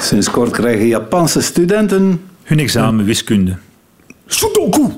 Sinds 0.00 0.30
kort 0.30 0.50
krijgen 0.50 0.86
Japanse 0.86 1.42
studenten... 1.42 2.20
Hun 2.42 2.58
examen 2.58 3.04
wiskunde. 3.04 3.56
Sudoku! 4.26 4.90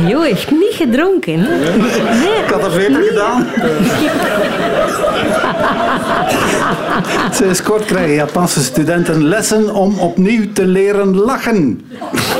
En 0.00 0.08
Jo 0.08 0.20
heeft 0.20 0.50
niet 0.50 0.74
gedronken. 0.74 1.38
hè? 1.38 1.48
Nee. 1.48 2.44
Ik 2.44 2.50
had 2.52 2.60
dat 2.60 2.76
beter 2.76 3.02
gedaan. 3.02 3.46
Sinds 7.32 7.62
kort 7.62 7.84
krijgen 7.84 8.14
Japanse 8.14 8.62
studenten 8.62 9.28
lessen 9.28 9.74
om 9.74 9.98
opnieuw 9.98 10.52
te 10.52 10.66
leren 10.66 11.16
lachen. 11.16 11.80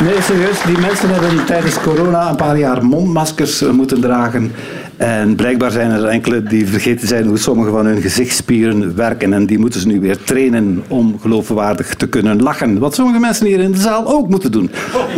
Nee, 0.00 0.22
serieus. 0.22 0.62
Die 0.66 0.78
mensen 0.78 1.08
hebben 1.10 1.44
tijdens 1.44 1.80
corona 1.80 2.28
een 2.28 2.36
paar 2.36 2.58
jaar 2.58 2.84
mondmaskers 2.84 3.60
moeten 3.60 4.00
dragen. 4.00 4.52
En 4.96 5.34
blijkbaar 5.34 5.70
zijn 5.70 5.90
er 5.90 6.04
enkele 6.04 6.42
die 6.42 6.66
vergeten 6.66 7.08
zijn 7.08 7.26
hoe 7.26 7.38
sommige 7.38 7.70
van 7.70 7.86
hun 7.86 8.00
gezichtsspieren 8.00 8.96
werken. 8.96 9.32
En 9.32 9.46
die 9.46 9.58
moeten 9.58 9.80
ze 9.80 9.86
nu 9.86 10.00
weer 10.00 10.18
trainen 10.24 10.84
om 10.88 11.18
geloofwaardig 11.20 11.94
te 11.94 12.08
kunnen 12.08 12.42
lachen. 12.42 12.78
Wat 12.78 12.94
sommige 12.94 13.18
mensen 13.18 13.46
hier 13.46 13.60
in 13.60 13.72
de 13.72 13.78
zaal 13.78 14.06
ook 14.06 14.28
moeten 14.28 14.52
doen. 14.52 14.70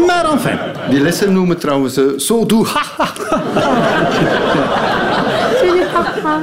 Maar 0.07 0.31
enfin. 0.31 0.59
Die 0.91 1.01
lessen 1.01 1.33
noemen 1.33 1.59
trouwens 1.59 1.99
uh, 1.99 2.19
zo 2.19 2.47
doe 2.47 2.67
ha 2.67 2.83
ha. 2.97 3.09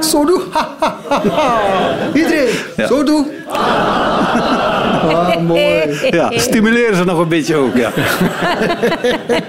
Zo 0.00 0.24
doe 0.24 0.40
ha 0.50 0.68
ha 0.78 0.98
ha. 1.08 1.22
Iedereen, 2.14 2.48
zo 2.88 3.04
doe. 3.04 3.26
Ah, 5.10 5.40
mooi. 5.46 5.98
Ja, 6.10 6.30
stimuleren 6.38 6.96
ze 6.96 7.04
nog 7.04 7.18
een 7.18 7.28
beetje 7.28 7.56
ook. 7.56 7.76
Ja. 7.76 7.90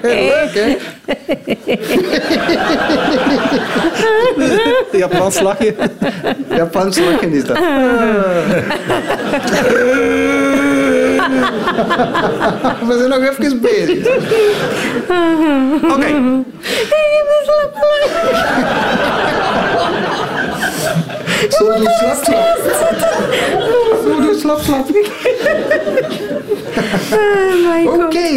Leuk, 0.01 0.53
hè? 0.53 0.75
Japans 4.97 5.39
lachje. 5.41 5.75
Japans 6.49 6.99
lachen 6.99 7.31
is 7.33 7.45
dat. 7.45 7.57
We 12.87 12.97
zijn 12.97 13.09
nog 13.09 13.19
even 13.39 13.61
bezig. 13.61 14.07
Oké. 15.91 16.43
Zo 21.49 21.65
doe 21.65 21.89
slap, 21.99 22.23
slap. 22.23 22.57
Zo 24.03 24.21
doe 24.21 24.35
slap, 24.39 24.59
slap. 24.59 24.89
Oké. 27.85 28.29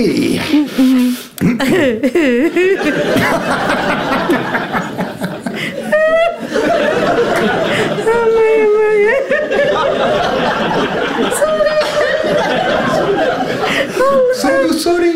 Sorry, 14.35 14.79
sorry. 14.79 15.13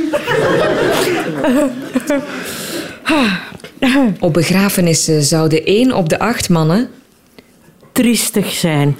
Op 4.20 4.32
begrafenissen 4.32 5.22
zouden 5.22 5.64
één 5.64 5.92
op 5.92 6.08
de 6.08 6.18
acht 6.18 6.48
mannen 6.48 6.90
Triestig 7.92 8.50
zijn. 8.52 8.96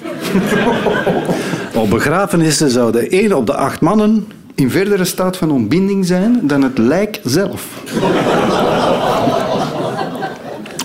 Op 1.73 1.89
begrafenissen 1.89 2.69
zouden 2.69 3.09
één 3.09 3.33
op 3.37 3.45
de 3.45 3.55
acht 3.55 3.81
mannen 3.81 4.27
In 4.55 4.69
verdere 4.71 5.05
staat 5.05 5.37
van 5.37 5.51
ontbinding 5.51 6.05
zijn 6.05 6.39
dan 6.41 6.61
het 6.61 6.77
lijk 6.77 7.19
zelf. 7.23 7.65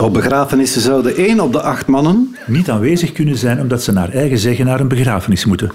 Op 0.00 0.12
begrafenissen 0.12 0.80
zouden 0.80 1.16
één 1.16 1.40
op 1.40 1.52
de 1.52 1.62
acht 1.62 1.86
mannen 1.86 2.36
Niet 2.46 2.70
aanwezig 2.70 3.12
kunnen 3.12 3.36
zijn 3.36 3.60
omdat 3.60 3.82
ze 3.82 3.92
naar 3.92 4.08
eigen 4.10 4.38
zeggen 4.38 4.66
naar 4.66 4.80
een 4.80 4.88
begrafenis 4.88 5.44
moeten. 5.44 5.70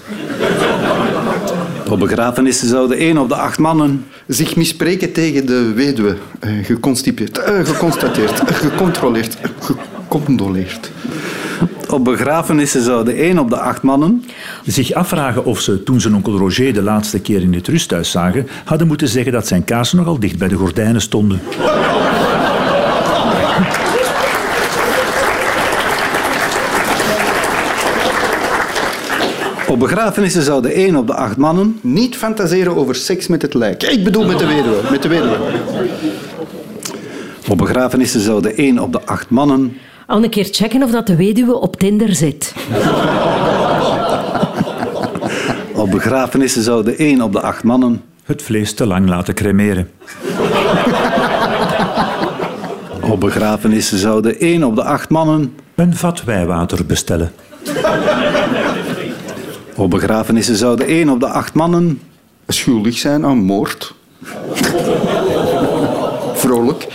Op 1.89 2.00
begrafenissen 2.00 2.67
zouden 2.67 2.98
één 2.98 3.17
op 3.17 3.30
de 3.30 3.36
acht 3.36 3.60
mannen 3.60 4.06
Zich 4.28 4.56
mispreken 4.56 5.12
tegen 5.12 5.46
de 5.46 5.72
weduwe. 5.76 6.15
Eh, 6.39 6.52
geconstipeerd. 6.63 7.38
eh, 7.38 7.65
geconstateerd. 7.65 8.39
eh, 8.39 8.56
gecontroleerd. 8.56 9.38
gecondoleerd. 10.08 10.91
Op 11.94 12.04
begrafenissen 12.04 12.82
zouden 12.82 13.16
één 13.16 13.40
op 13.40 13.50
de 13.50 13.60
acht 13.60 13.82
mannen 13.82 14.26
Zich 14.66 14.94
afvragen 14.94 15.46
of 15.46 15.60
ze, 15.60 15.84
toen 15.84 16.02
ze 16.02 16.14
onkel 16.14 16.38
Roger 16.38 16.74
de 16.74 16.82
laatste 16.82 17.20
keer 17.20 17.42
in 17.42 17.54
het 17.54 17.68
rusthuis 17.68 18.12
zagen, 18.12 18.48
hadden 18.64 18.88
moeten 18.88 19.08
zeggen 19.08 19.32
dat 19.32 19.48
zijn 19.48 19.64
kaarsen 19.64 19.98
nogal 19.98 20.20
dicht 20.20 20.38
bij 20.38 20.48
de 20.48 20.56
gordijnen 20.56 21.02
stonden. 21.02 21.42
Op 29.68 29.80
begrafenissen 29.80 30.44
zouden 30.44 30.72
één 30.72 30.96
op 30.96 31.08
de 31.08 31.16
acht 31.16 31.38
mannen 31.38 31.80
Niet 31.82 32.18
fantaseren 32.18 32.76
over 32.76 32.96
seks 32.96 33.28
met 33.28 33.42
het 33.42 33.54
lijk. 33.54 33.84
Ik 33.84 34.04
bedoel 34.04 34.26
met 34.26 34.40
de 34.40 34.46
weduwe. 34.46 34.82
Met 34.92 35.02
de 35.02 35.08
weduwe. 35.08 35.38
Op 37.50 37.58
begrafenissen 37.58 38.20
zouden 38.20 38.58
één 38.58 38.80
op 38.80 38.92
de 38.92 39.06
acht 39.06 39.30
mannen 39.30 39.78
Al 40.13 40.23
een 40.23 40.30
keer 40.30 40.47
checken 40.52 40.84
of 40.84 40.91
dat 40.91 41.08
de 41.08 41.15
weduwe 41.15 41.60
op 41.60 41.76
Tinder 41.76 42.15
zit. 42.15 42.54
Op 45.73 45.91
begrafenissen 45.91 46.62
zouden 46.62 46.97
één 46.97 47.21
op 47.21 47.32
de 47.32 47.41
acht 47.41 47.63
mannen 47.63 48.02
Het 48.23 48.41
vlees 48.41 48.73
te 48.73 48.86
lang 48.86 49.10
laten 49.10 49.34
cremeren. 49.34 49.89
Op 53.02 53.19
begrafenissen 53.19 53.97
zouden 53.97 54.39
één 54.39 54.63
op 54.63 54.76
de 54.76 54.84
acht 54.84 55.10
mannen 55.10 55.56
Een 55.76 55.95
vat 55.95 56.23
wijwater 56.23 56.86
bestellen. 56.86 57.32
Op 59.76 59.89
begrafenissen 59.89 60.56
zouden 60.56 60.88
één 60.88 61.10
op 61.10 61.19
de 61.19 61.28
acht 61.28 61.54
mannen 61.54 62.02
Schuldig 62.47 62.97
zijn 62.97 63.26
aan 63.26 63.38
moord. 63.38 63.93
Vrolijk. 66.34 66.88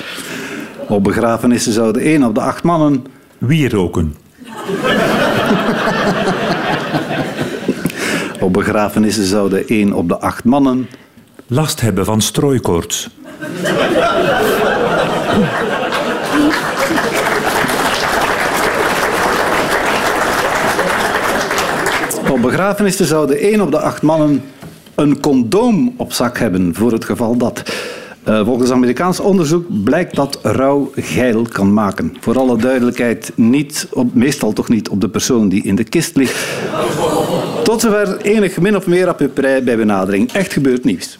Op 0.89 1.05
begrafenissen 1.05 1.73
zouden 1.73 2.03
één 2.03 2.25
op 2.25 2.35
de 2.35 2.41
acht 2.41 2.63
mannen 2.63 3.05
Wie 3.39 3.69
roken? 3.69 4.17
Op 8.41 8.53
begrafenissen 8.53 9.25
zouden 9.25 9.67
één 9.67 9.93
op 9.93 10.09
de 10.09 10.19
acht 10.19 10.45
mannen 10.45 10.89
Last 11.47 11.81
hebben 11.81 12.05
van 12.05 12.21
strooikoorts. 12.21 13.11
Op 22.31 22.43
begrafenissen 22.43 23.07
zouden 23.07 23.39
één 23.39 23.61
op 23.61 23.71
de 23.71 23.81
acht 23.81 24.03
mannen 24.03 24.43
een 24.95 25.21
condoom 25.21 25.95
op 25.97 26.13
zak 26.13 26.39
hebben 26.39 26.75
voor 26.75 26.93
het 26.93 27.05
geval 27.05 27.37
dat. 27.37 27.63
Eh, 28.29 28.45
volgens 28.45 28.71
Amerikaans 28.71 29.21
onderzoek 29.21 29.83
blijkt 29.85 30.15
dat 30.15 30.39
rouw 30.43 30.91
geil 30.95 31.47
kan 31.53 31.73
maken. 31.73 32.17
Voor 32.21 32.39
alle 32.39 32.57
duidelijkheid, 32.57 33.33
niet 33.35 33.89
op, 33.93 34.15
meestal 34.15 34.53
toch 34.53 34.69
niet 34.69 34.89
op 34.89 35.01
de 35.01 35.09
persoon 35.09 35.49
die 35.49 35.63
in 35.63 35.75
de 35.75 35.85
kist 35.85 36.17
ligt. 36.17 36.47
Tot 37.65 37.81
zover 37.81 38.21
enig 38.21 38.61
min 38.61 38.77
of 38.77 38.87
meer 38.87 39.09
apuperij 39.09 39.63
bij 39.63 39.77
benadering. 39.77 40.33
Echt 40.33 40.53
gebeurd 40.53 40.85
nieuws. 40.85 41.19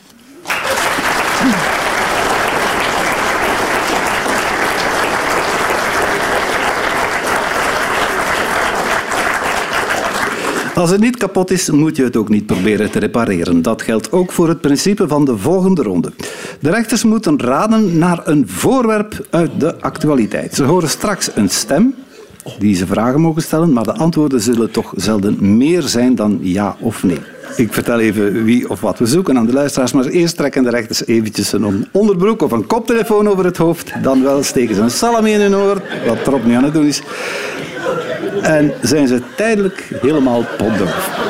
Als 10.79 10.91
het 10.91 11.01
niet 11.01 11.17
kapot 11.17 11.51
is, 11.51 11.71
moet 11.71 11.97
je 11.97 12.05
het 12.05 12.17
ook 12.17 12.29
niet 12.29 12.47
proberen 12.47 12.91
te 12.91 12.99
repareren. 12.99 13.63
Dat 13.63 13.83
geldt 13.83 14.13
ook 14.13 14.33
voor 14.33 14.49
het 14.49 14.61
principe 14.61 15.09
van 15.09 15.25
de 15.25 15.39
volgende 15.39 15.83
ronde. 15.83 16.13
De 16.61 16.71
rechters 16.71 17.05
moeten 17.05 17.41
raden 17.41 17.99
naar 17.99 18.21
een 18.25 18.49
voorwerp 18.49 19.27
uit 19.31 19.51
de 19.59 19.81
actualiteit. 19.81 20.55
Ze 20.55 20.65
horen 20.65 20.89
straks 20.89 21.31
een 21.35 21.49
stem 21.49 21.95
die 22.59 22.75
ze 22.75 22.87
vragen 22.87 23.21
mogen 23.21 23.43
stellen, 23.43 23.73
maar 23.73 23.85
de 23.85 23.93
antwoorden 23.93 24.41
zullen 24.41 24.71
toch 24.71 24.93
zelden 24.97 25.57
meer 25.57 25.83
zijn 25.83 26.15
dan 26.15 26.39
ja 26.43 26.77
of 26.81 27.03
nee. 27.03 27.21
Ik 27.57 27.73
vertel 27.73 27.99
even 27.99 28.45
wie 28.45 28.71
of 28.71 28.81
wat 28.81 28.99
we 28.99 29.07
zoeken 29.07 29.39
aan 29.39 29.47
de 29.47 29.53
luisteraars, 29.53 29.93
maar 29.93 30.05
eerst 30.05 30.37
trekken 30.37 30.63
de 30.63 30.71
rechters 30.71 31.07
eventjes 31.07 31.53
een 31.53 31.87
onderbroek 31.93 32.43
of 32.43 32.53
een 32.53 32.67
koptelefoon 32.67 33.29
over 33.29 33.45
het 33.45 33.57
hoofd. 33.57 33.93
Dan 34.03 34.23
wel 34.23 34.43
steken 34.43 34.75
ze 34.75 34.81
een 34.81 34.91
salami 34.91 35.33
in 35.33 35.41
hun 35.41 35.57
oor, 35.57 35.83
wat 36.07 36.27
erop 36.27 36.45
niet 36.45 36.57
aan 36.57 36.65
het 36.65 36.73
doen 36.73 36.87
is. 36.87 37.03
En 38.43 38.73
zijn 38.83 39.07
ze 39.07 39.21
tijdelijk 39.37 39.91
helemaal 40.01 40.45
potdoof. 40.57 41.27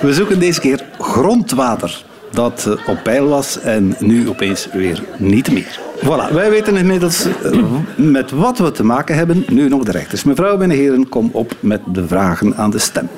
We 0.00 0.14
zoeken 0.14 0.38
deze 0.38 0.60
keer 0.60 0.84
grondwater. 0.98 2.04
Dat 2.30 2.66
eh, 2.66 2.88
op 2.88 3.02
peil 3.02 3.28
was 3.28 3.60
en 3.60 3.94
nu 3.98 4.28
opeens 4.28 4.68
weer 4.72 5.02
niet 5.16 5.52
meer. 5.52 5.80
Voilà, 5.98 6.32
wij 6.32 6.50
weten 6.50 6.76
inmiddels 6.76 7.26
eh, 7.42 7.62
met 7.96 8.30
wat 8.30 8.58
we 8.58 8.70
te 8.70 8.84
maken 8.84 9.16
hebben. 9.16 9.44
Nu 9.48 9.68
nog 9.68 9.84
de 9.84 9.90
rechters. 9.90 10.24
Mevrouw 10.24 10.60
en 10.60 10.70
heren, 10.70 11.08
kom 11.08 11.30
op 11.32 11.54
met 11.60 11.80
de 11.92 12.06
vragen 12.06 12.56
aan 12.56 12.70
de 12.70 12.78
stem. 12.78 13.08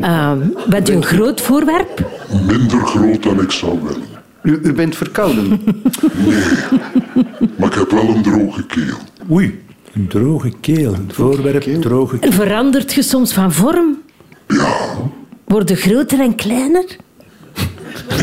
Ehm, 0.00 0.38
bent 0.68 0.90
u 0.90 0.92
een 0.92 1.04
groot 1.04 1.40
voorwerp? 1.40 2.06
Minder 2.46 2.86
groot 2.86 3.22
dan 3.22 3.40
ik 3.40 3.50
zou 3.50 3.78
willen. 3.82 4.02
U, 4.42 4.58
u 4.62 4.72
bent 4.72 4.96
verkouden. 4.96 5.48
Maar 7.56 7.68
ik 7.68 7.74
heb 7.74 7.90
wel 7.90 8.08
een 8.08 8.22
droge 8.22 8.66
keel. 8.66 8.96
Oei, 9.30 9.64
een 9.94 10.08
droge 10.08 10.52
keel. 10.60 10.94
Een 10.94 11.10
voorwerp, 11.12 11.62
droge 11.80 12.18
keel. 12.18 12.32
Verandert 12.32 12.92
je 12.92 13.02
soms 13.02 13.32
van 13.32 13.52
vorm? 13.52 13.98
Ja, 14.48 14.76
Worden 15.44 15.76
groter 15.76 16.20
en 16.20 16.34
kleiner? 16.34 16.84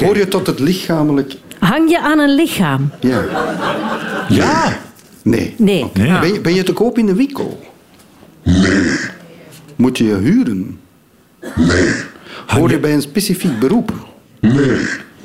Hoor 0.00 0.16
je 0.16 0.28
tot 0.28 0.46
het 0.46 0.58
lichamelijk... 0.58 1.34
Hang 1.58 1.90
je 1.90 2.00
aan 2.00 2.18
een 2.18 2.34
lichaam? 2.34 2.90
Ja. 3.00 3.22
Ja! 4.28 4.78
Nee. 5.22 5.54
Nee. 5.58 5.90
Nee. 5.94 6.18
Ben, 6.20 6.32
je, 6.32 6.40
ben 6.40 6.54
je 6.54 6.62
te 6.62 6.72
koop 6.72 6.98
in 6.98 7.06
de 7.06 7.14
winkel? 7.14 7.60
nee, 8.42 8.92
Moet 9.76 9.98
je 9.98 10.04
je 10.04 10.14
huren? 10.14 10.78
nee, 11.56 11.92
Hoor 12.46 12.70
je 12.70 12.78
bij 12.78 12.92
een 12.94 13.02
specifiek 13.02 13.58
beroep? 13.58 13.92
nee, 14.40 14.76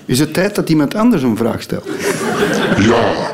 Is 0.05 0.19
het 0.19 0.33
tijd 0.33 0.55
dat 0.55 0.69
iemand 0.69 0.95
anders 0.95 1.23
een 1.23 1.37
vraag 1.37 1.61
stelt? 1.61 1.87
ja, 2.77 3.31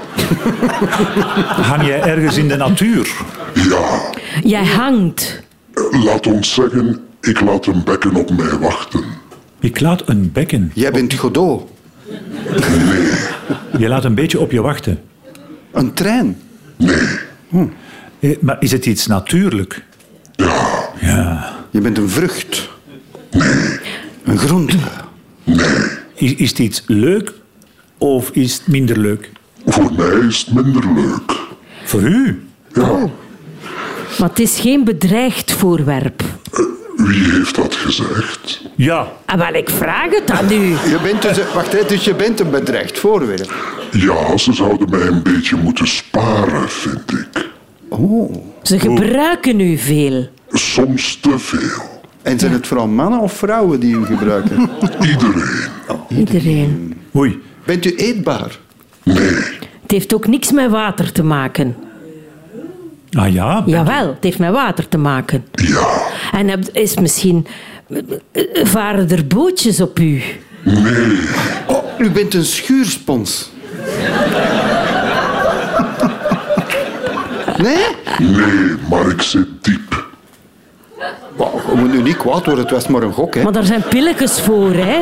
Hang 1.62 1.86
jij 1.86 2.02
ergens 2.02 2.38
in 2.38 2.48
de 2.48 2.56
natuur? 2.56 3.12
ja. 3.54 4.00
Jij 4.44 4.66
hangt. 4.66 5.42
Laat 5.92 6.28
ons 6.28 6.54
zeggen, 6.54 7.00
ik 7.22 7.40
laat 7.42 7.66
een 7.66 7.84
bekken 7.84 8.16
op 8.16 8.30
mij 8.32 8.58
wachten. 8.60 9.04
Ik 9.60 9.80
laat 9.80 10.04
een 10.10 10.32
bekken. 10.32 10.72
Jij 10.74 10.92
bent 10.92 11.14
Godot. 11.14 11.70
Je 13.78 13.88
laat 13.88 14.04
een 14.04 14.16
beetje 14.16 14.40
op 14.40 14.52
je 14.52 14.62
wachten. 14.62 15.00
Een 15.72 15.94
trein. 15.94 16.42
Eh, 18.20 18.38
Maar 18.40 18.58
is 18.60 18.72
het 18.72 18.86
iets 18.86 19.08
natuurlijk? 19.08 19.84
Ja, 20.36 20.90
Ja. 21.00 21.56
Je 21.72 21.82
bent 21.82 21.98
een 21.98 22.10
vrucht. 22.10 22.70
Een 24.24 24.38
groente. 24.38 24.78
Is, 26.18 26.36
is 26.36 26.50
het 26.50 26.60
iets 26.60 26.84
leuk 26.88 27.34
of 27.98 28.30
is 28.30 28.54
het 28.54 28.68
minder 28.68 28.98
leuk? 29.00 29.32
voor 29.66 29.94
mij 29.94 30.28
is 30.28 30.46
het 30.46 30.64
minder 30.64 30.84
leuk. 30.96 31.32
Voor 31.84 32.02
u? 32.02 32.48
Ja, 32.74 33.10
Maar 34.20 34.30
het 34.30 34.40
is 34.40 34.60
geen 34.60 34.84
bedreigd 34.84 35.52
voorwerp. 35.52 36.24
Wie 36.96 37.32
heeft 37.32 37.56
dat 37.56 37.76
gezegd? 37.76 38.62
Ja, 38.76 39.12
Ah, 39.26 39.38
wel, 39.38 39.54
ik 39.54 39.70
vraag 39.70 40.10
het 40.10 40.32
aan 40.32 40.52
u. 40.52 40.66
Je 40.94 41.00
bent 41.04 41.22
dus, 41.22 41.38
wacht, 41.54 41.72
hè, 41.72 41.86
dus 41.88 42.04
je 42.04 42.16
bent 42.16 42.40
een 42.40 42.50
bedreigd 42.50 43.00
voorwerp. 43.00 43.54
Ja, 43.92 44.38
ze 44.38 44.54
zouden 44.54 44.90
mij 44.90 45.08
een 45.08 45.24
beetje 45.24 45.56
moeten 45.56 45.88
sparen, 45.88 46.70
vind 46.70 47.12
ik. 47.12 47.46
Ze 48.64 48.80
gebruiken 48.80 49.60
u 49.60 49.78
veel. 49.78 50.28
Soms 50.52 51.16
te 51.22 51.40
veel. 51.40 51.97
En 52.28 52.40
zijn 52.40 52.52
het 52.52 52.68
vooral 52.68 52.88
mannen 52.88 53.20
of 53.20 53.34
vrouwen 53.34 53.80
die 53.80 53.96
u 53.96 54.06
gebruiken? 54.06 54.70
Iedereen. 55.02 55.44
Iedereen. 56.10 56.94
oei. 57.16 57.42
Bent 57.66 57.86
u 57.86 57.96
eetbaar? 57.96 58.60
Nee, 59.04 59.18
Het 59.82 59.92
heeft 59.92 60.14
ook 60.14 60.28
niks 60.28 60.52
met 60.52 60.70
water 60.72 61.12
te 61.12 61.24
maken. 61.24 61.76
Ah 63.12 63.34
ja, 63.34 63.64
Jawel, 63.66 64.08
het 64.08 64.24
heeft 64.24 64.40
met 64.40 64.52
water 64.52 64.88
te 64.88 64.98
maken. 64.98 65.46
ja, 65.52 65.88
En 66.32 66.48
heb- 66.48 66.70
is 66.72 66.96
misschien... 66.98 67.48
Varen 68.64 69.10
er 69.10 69.28
bootjes 69.28 69.82
op 69.82 70.00
u? 70.00 70.22
nee. 70.64 71.20
Oh, 71.68 71.84
u 72.00 72.10
bent 72.10 72.34
een 72.34 72.46
schuurspons. 72.46 73.50
Nee? 77.58 77.86
Nee, 78.18 78.76
maar 78.90 79.10
ik 79.10 79.22
zit 79.22 79.48
diep. 79.62 80.07
Moeten 81.76 81.98
nu 81.98 82.02
niet 82.02 82.18
kwaad 82.18 82.46
worden, 82.46 82.64
het 82.64 82.74
was 82.74 82.88
maar 82.88 83.02
een 83.02 83.14
gok, 83.14 83.36
hè. 83.36 83.44
Maar 83.44 83.52
daar 83.52 83.66
zijn 83.66 83.84
pilletjes 83.90 84.40
voor, 84.42 84.72
hè? 84.74 85.00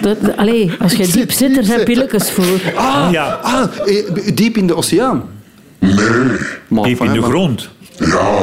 Dat, 0.00 0.16
allee, 0.36 0.72
als 0.80 0.92
je 0.92 1.06
diep 1.06 1.32
zit, 1.32 1.56
er 1.56 1.64
zijn 1.64 1.84
pilletjes 1.84 2.30
voor. 2.30 2.60
Ah, 2.74 3.08
Ja. 3.10 3.38
ah, 3.42 3.62
eh, 3.86 4.34
diep 4.34 4.56
in 4.56 4.66
de 4.66 4.76
oceaan. 4.76 5.22
Nee, 5.78 5.94
Maar, 6.68 6.84
diep 6.84 7.00
in 7.02 7.12
de 7.12 7.20
maar- 7.20 7.30
grond. 7.30 7.68
ja, 7.98 8.38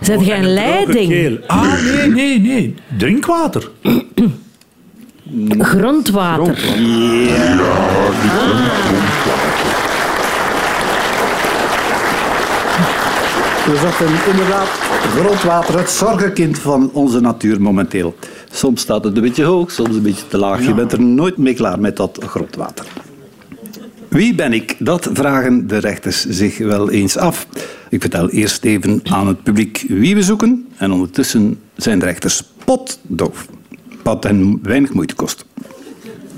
Zet 0.00 0.26
je 0.26 0.34
een 0.34 0.52
leiding? 0.54 1.40
Ah, 1.46 1.72
nee, 1.82 2.08
nee, 2.08 2.40
nee. 2.40 2.74
Drinkwater. 2.98 3.70
Grondwater. 5.58 6.54
Dus 6.54 6.62
dat 13.80 14.00
is 14.00 14.26
inderdaad 14.30 14.66
grondwater, 15.16 15.78
het 15.78 15.90
zorgenkind 15.90 16.58
van 16.58 16.90
onze 16.92 17.20
natuur 17.20 17.60
momenteel. 17.60 18.14
Soms 18.50 18.80
staat 18.80 19.04
het 19.04 19.16
een 19.16 19.22
beetje 19.22 19.44
hoog, 19.44 19.70
soms 19.70 19.96
een 19.96 20.02
beetje 20.02 20.28
te 20.28 20.38
laag. 20.38 20.66
Je 20.66 20.74
bent 20.74 20.92
er 20.92 21.00
nooit 21.00 21.36
mee 21.36 21.54
klaar 21.54 21.80
met 21.80 21.96
dat 21.96 22.18
grondwater. 22.26 22.86
Wie 24.08 24.34
ben 24.34 24.52
ik? 24.52 24.76
Dat 24.78 25.10
vragen 25.12 25.66
de 25.66 25.78
rechters 25.78 26.26
zich 26.26 26.58
wel 26.58 26.90
eens 26.90 27.16
af. 27.16 27.46
Ik 27.88 28.00
vertel 28.00 28.30
eerst 28.30 28.64
even 28.64 29.00
aan 29.04 29.26
het 29.26 29.42
publiek 29.42 29.84
wie 29.88 30.14
we 30.14 30.22
zoeken. 30.22 30.68
En 30.76 30.92
ondertussen 30.92 31.60
zijn 31.76 31.98
de 31.98 32.04
rechters 32.04 32.42
potdoof. 32.64 33.46
Wat 34.02 34.24
hen 34.24 34.58
weinig 34.62 34.92
moeite 34.92 35.14
kost. 35.14 35.44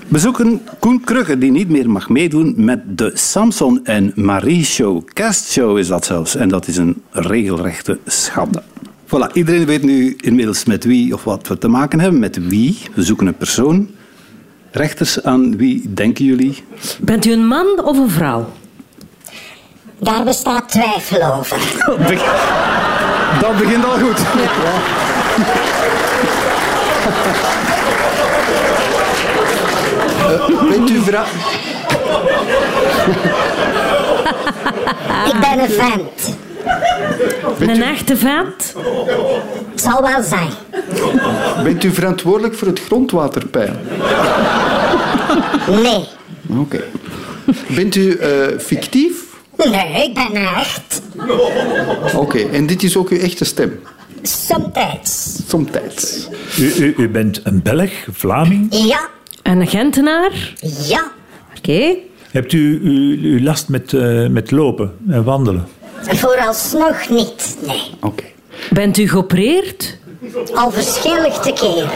We 0.08 0.18
zoeken 0.18 0.62
Koen 0.78 1.00
Krugge, 1.04 1.38
die 1.38 1.50
niet 1.50 1.68
meer 1.68 1.90
mag 1.90 2.08
meedoen 2.08 2.54
met 2.56 2.98
de 2.98 3.10
Samson 3.14 3.84
en 3.84 4.12
Marie 4.14 4.64
Show. 4.64 5.04
Castshow 5.12 5.78
is 5.78 5.86
dat 5.86 6.04
zelfs. 6.04 6.36
En 6.36 6.48
dat 6.48 6.66
is 6.66 6.76
een 6.76 7.02
regelrechte 7.10 7.98
schande. 8.06 8.62
Voilà, 9.06 9.32
iedereen 9.32 9.66
weet 9.66 9.82
nu 9.82 10.14
inmiddels 10.16 10.64
met 10.64 10.84
wie 10.84 11.14
of 11.14 11.24
wat 11.24 11.48
we 11.48 11.58
te 11.58 11.68
maken 11.68 12.00
hebben. 12.00 12.20
Met 12.20 12.48
wie. 12.48 12.78
We 12.94 13.02
zoeken 13.02 13.26
een 13.26 13.36
persoon. 13.36 13.88
Rechters, 14.70 15.22
aan 15.22 15.56
wie 15.56 15.92
denken 15.92 16.24
jullie? 16.24 16.64
Bent 17.00 17.26
u 17.26 17.32
een 17.32 17.46
man 17.46 17.84
of 17.84 17.98
een 17.98 18.10
vrouw? 18.10 18.52
Daar 19.98 20.24
bestaat 20.24 20.68
twijfel 20.68 21.34
over. 21.34 21.58
Dat 23.40 23.58
begint 23.58 23.84
al 23.84 23.98
goed. 23.98 24.20
Bent 30.68 30.90
u 30.90 31.00
vrouw... 31.00 31.24
Ik 35.26 35.40
ben 35.40 35.58
een 35.58 35.70
vent. 35.70 36.36
Een 37.58 37.82
echte 37.82 38.16
vent? 38.16 38.74
Het 39.70 39.80
zal 39.80 40.02
wel 40.02 40.22
zijn. 40.22 40.50
Bent 41.64 41.84
u 41.84 41.90
verantwoordelijk 41.90 42.54
voor 42.54 42.66
het 42.68 42.80
grondwaterpeil? 42.80 43.74
Nee. 45.82 46.04
Oké. 46.58 46.82
Bent 47.68 47.94
u 47.94 48.16
eh, 48.16 48.30
fictief? 48.58 49.24
Nee, 49.56 50.04
ik 50.04 50.14
ben 50.14 50.34
echt. 50.56 51.02
Oké, 52.14 52.38
en 52.38 52.66
dit 52.66 52.82
is 52.82 52.96
ook 52.96 53.08
uw 53.08 53.18
echte 53.18 53.44
stem? 53.44 53.80
Somtijds. 54.22 55.38
Somtijds. 55.48 56.28
U, 56.58 56.72
u, 56.78 56.94
u 56.96 57.08
bent 57.08 57.40
een 57.44 57.62
Belg, 57.62 57.90
Vlaming. 58.12 58.66
Ja, 58.70 59.08
Een 59.46 59.66
Gentenaar? 59.66 60.52
ja. 60.88 61.12
Oké. 61.58 61.94
Hebt 62.30 62.52
u, 62.52 62.80
u, 62.82 63.18
u 63.22 63.42
last 63.42 63.68
met, 63.68 63.92
eh, 63.92 64.26
met 64.26 64.50
lopen 64.50 64.94
en 65.08 65.24
wandelen? 65.24 65.66
Vooralsnog 66.02 67.08
niet, 67.08 67.56
nee. 67.66 67.82
Oké. 68.00 68.24
Bent 68.70 68.98
u 68.98 69.08
geopereerd? 69.08 69.98
Al 70.54 70.70
verschillende 70.70 71.52
keren. 71.54 71.88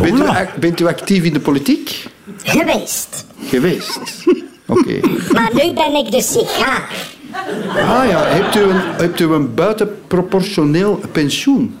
Bent, 0.02 0.18
u 0.18 0.60
bent 0.60 0.80
u 0.80 0.86
actief 0.86 1.24
in 1.24 1.32
de 1.32 1.40
politiek? 1.40 2.06
Geweest. 2.42 3.26
Geweest. 3.48 4.00
Oké. 4.66 5.00
Maar 5.32 5.50
nu 5.52 5.72
ben 5.72 5.94
ik 5.94 6.10
de 6.10 6.22
sigaar. 6.22 6.88
Ah 7.76 8.08
ja, 8.08 8.24
hebt 8.24 8.56
u 8.56 8.60
een, 8.60 8.80
hebt 8.96 9.20
u 9.20 9.24
een 9.24 9.54
buitenproportioneel 9.54 11.00
pensioen? 11.12 11.78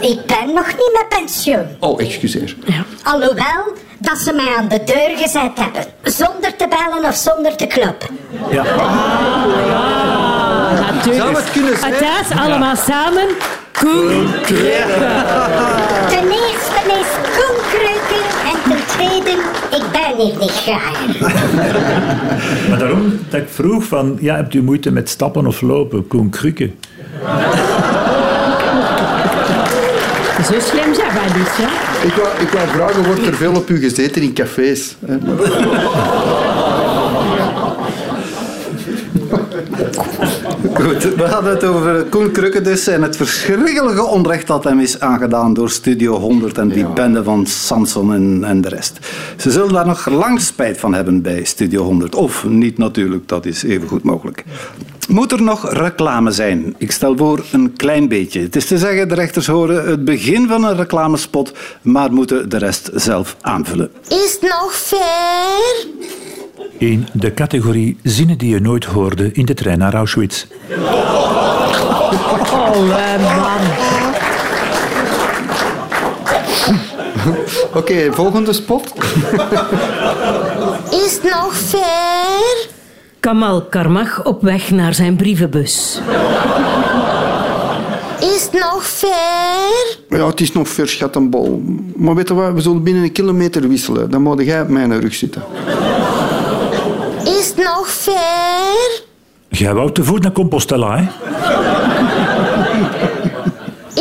Ik 0.00 0.26
ben 0.26 0.54
nog 0.54 0.66
niet 0.66 0.90
met 0.92 1.18
pensioen. 1.18 1.66
Oh, 1.80 2.00
excuseer. 2.00 2.56
Alhoewel 3.02 3.72
dat 3.98 4.18
ze 4.18 4.32
mij 4.32 4.54
aan 4.58 4.68
de 4.68 4.84
deur 4.84 5.16
gezet 5.16 5.50
hebben. 5.54 5.84
Zonder 6.02 6.56
te 6.56 6.68
bellen 6.68 7.08
of 7.08 7.14
zonder 7.14 7.56
te 7.56 7.66
kloppen. 7.66 8.08
Ja. 8.50 8.62
Natuurlijk. 10.92 11.22
Zou 11.22 11.34
het 11.34 11.50
kunnen 11.50 11.78
zijn? 11.78 11.92
Het 11.94 12.30
is 12.30 12.38
allemaal 12.38 12.76
samen. 12.76 13.26
Koen 13.72 14.26
Ten 16.12 16.26
eerste 16.28 16.80
is 16.86 17.10
Koen 17.36 17.56
Kreuken 17.70 18.26
en 18.44 18.70
ten 18.70 18.86
tweede, 18.86 19.30
ik 19.70 19.84
ben 19.92 20.26
hier 20.26 20.36
niet 20.38 20.50
graag. 20.50 21.06
Maar 22.68 22.78
daarom 22.78 23.18
dat 23.30 23.40
ik 23.40 23.48
vroeg 23.48 23.84
van, 23.84 24.18
ja, 24.20 24.36
hebt 24.36 24.54
u 24.54 24.62
moeite 24.62 24.90
met 24.90 25.08
stappen 25.08 25.46
of 25.46 25.60
lopen? 25.60 26.06
Koen 26.06 26.30
Krukke. 26.30 26.70
Zo 30.44 30.60
slim 30.60 30.94
zijn 30.94 31.14
wij 31.14 31.26
niet, 31.36 31.48
hè? 31.52 32.06
Ik 32.06 32.14
wou, 32.14 32.28
ik 32.40 32.48
wou 32.48 32.68
vragen, 32.68 33.04
wordt 33.04 33.26
er 33.26 33.34
veel 33.34 33.54
op 33.54 33.70
u 33.70 33.80
gezeten 33.80 34.22
in 34.22 34.32
cafés? 34.32 34.96
hè? 35.06 35.18
Goed, 40.60 41.14
we 41.14 41.22
hadden 41.22 41.50
het 41.50 41.64
over 41.64 42.04
Koen 42.04 42.30
Krukke 42.30 42.60
dus 42.60 42.86
en 42.86 43.02
het 43.02 43.16
verschrikkelijke 43.16 44.04
onrecht 44.04 44.46
dat 44.46 44.64
hem 44.64 44.80
is 44.80 45.00
aangedaan 45.00 45.54
door 45.54 45.70
Studio 45.70 46.18
100 46.18 46.58
en 46.58 46.68
die 46.68 46.86
bende 46.86 47.24
van 47.24 47.46
Samson 47.46 48.14
en, 48.14 48.44
en 48.44 48.60
de 48.60 48.68
rest. 48.68 48.98
Ze 49.36 49.50
zullen 49.50 49.72
daar 49.72 49.86
nog 49.86 50.08
lang 50.08 50.40
spijt 50.40 50.78
van 50.78 50.94
hebben 50.94 51.22
bij 51.22 51.44
Studio 51.44 51.82
100. 51.82 52.14
Of 52.14 52.44
niet 52.44 52.78
natuurlijk, 52.78 53.28
dat 53.28 53.46
is 53.46 53.62
even 53.62 53.88
goed 53.88 54.02
mogelijk. 54.02 54.44
Moet 55.08 55.32
er 55.32 55.42
nog 55.42 55.72
reclame 55.72 56.30
zijn? 56.30 56.74
Ik 56.78 56.92
stel 56.92 57.16
voor 57.16 57.44
een 57.52 57.76
klein 57.76 58.08
beetje. 58.08 58.40
Het 58.40 58.56
is 58.56 58.66
te 58.66 58.78
zeggen, 58.78 59.08
de 59.08 59.14
rechters 59.14 59.46
horen 59.46 59.88
het 59.88 60.04
begin 60.04 60.48
van 60.48 60.64
een 60.64 60.76
reclamespot, 60.76 61.52
maar 61.82 62.12
moeten 62.12 62.48
de 62.48 62.58
rest 62.58 62.90
zelf 62.94 63.36
aanvullen. 63.40 63.90
Is 64.08 64.38
het 64.40 64.50
nog 64.50 64.72
ver? 64.74 65.86
In 66.78 67.06
de 67.12 67.34
categorie 67.34 67.98
zinnen 68.02 68.38
die 68.38 68.50
je 68.50 68.60
nooit 68.60 68.84
hoorde 68.84 69.32
in 69.32 69.44
de 69.44 69.54
trein 69.54 69.78
naar 69.78 69.94
Auschwitz. 69.94 70.46
Oh, 72.52 72.88
eh, 72.98 73.36
man. 73.36 73.60
Oké, 77.74 78.12
volgende 78.12 78.52
spot. 78.52 78.92
Is 81.04 81.14
het 81.14 81.22
nog 81.22 81.54
ver? 81.54 82.68
Kamal 83.20 83.62
Karmach 83.62 84.24
op 84.24 84.42
weg 84.42 84.70
naar 84.70 84.94
zijn 84.94 85.16
brievenbus. 85.16 86.00
Is 88.20 88.42
het 88.42 88.52
nog 88.52 88.84
ver? 88.84 89.98
Ja, 90.08 90.26
het 90.26 90.40
is 90.40 90.52
nog 90.52 90.68
ver, 90.68 90.88
schattenbol. 90.88 91.62
Maar 91.96 92.14
weet 92.14 92.28
je 92.28 92.34
wat, 92.34 92.52
we 92.52 92.60
zullen 92.60 92.82
binnen 92.82 93.02
een 93.02 93.12
kilometer 93.12 93.68
wisselen. 93.68 94.10
Dan 94.10 94.22
moet 94.22 94.44
jij 94.44 94.60
op 94.60 94.68
mijn 94.68 95.00
rug 95.00 95.14
zitten. 95.14 95.42
Is 97.50 97.56
het 97.56 97.64
nog 97.64 97.88
ver? 97.88 99.02
Jij 99.48 99.74
wou 99.74 99.92
te 99.92 100.04
voet 100.04 100.22
naar 100.22 100.32
Compostela, 100.32 100.96
hè? 100.96 101.02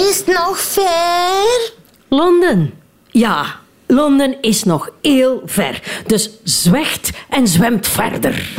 Is 0.02 0.18
het 0.18 0.28
nog 0.28 0.60
ver? 0.60 1.72
Londen. 2.08 2.74
Ja, 3.08 3.46
Londen 3.88 4.42
is 4.42 4.64
nog 4.64 4.90
heel 5.02 5.42
ver. 5.46 5.82
Dus 6.06 6.30
zwicht 6.44 7.12
en 7.30 7.48
zwemt 7.48 7.88
verder. 7.88 8.50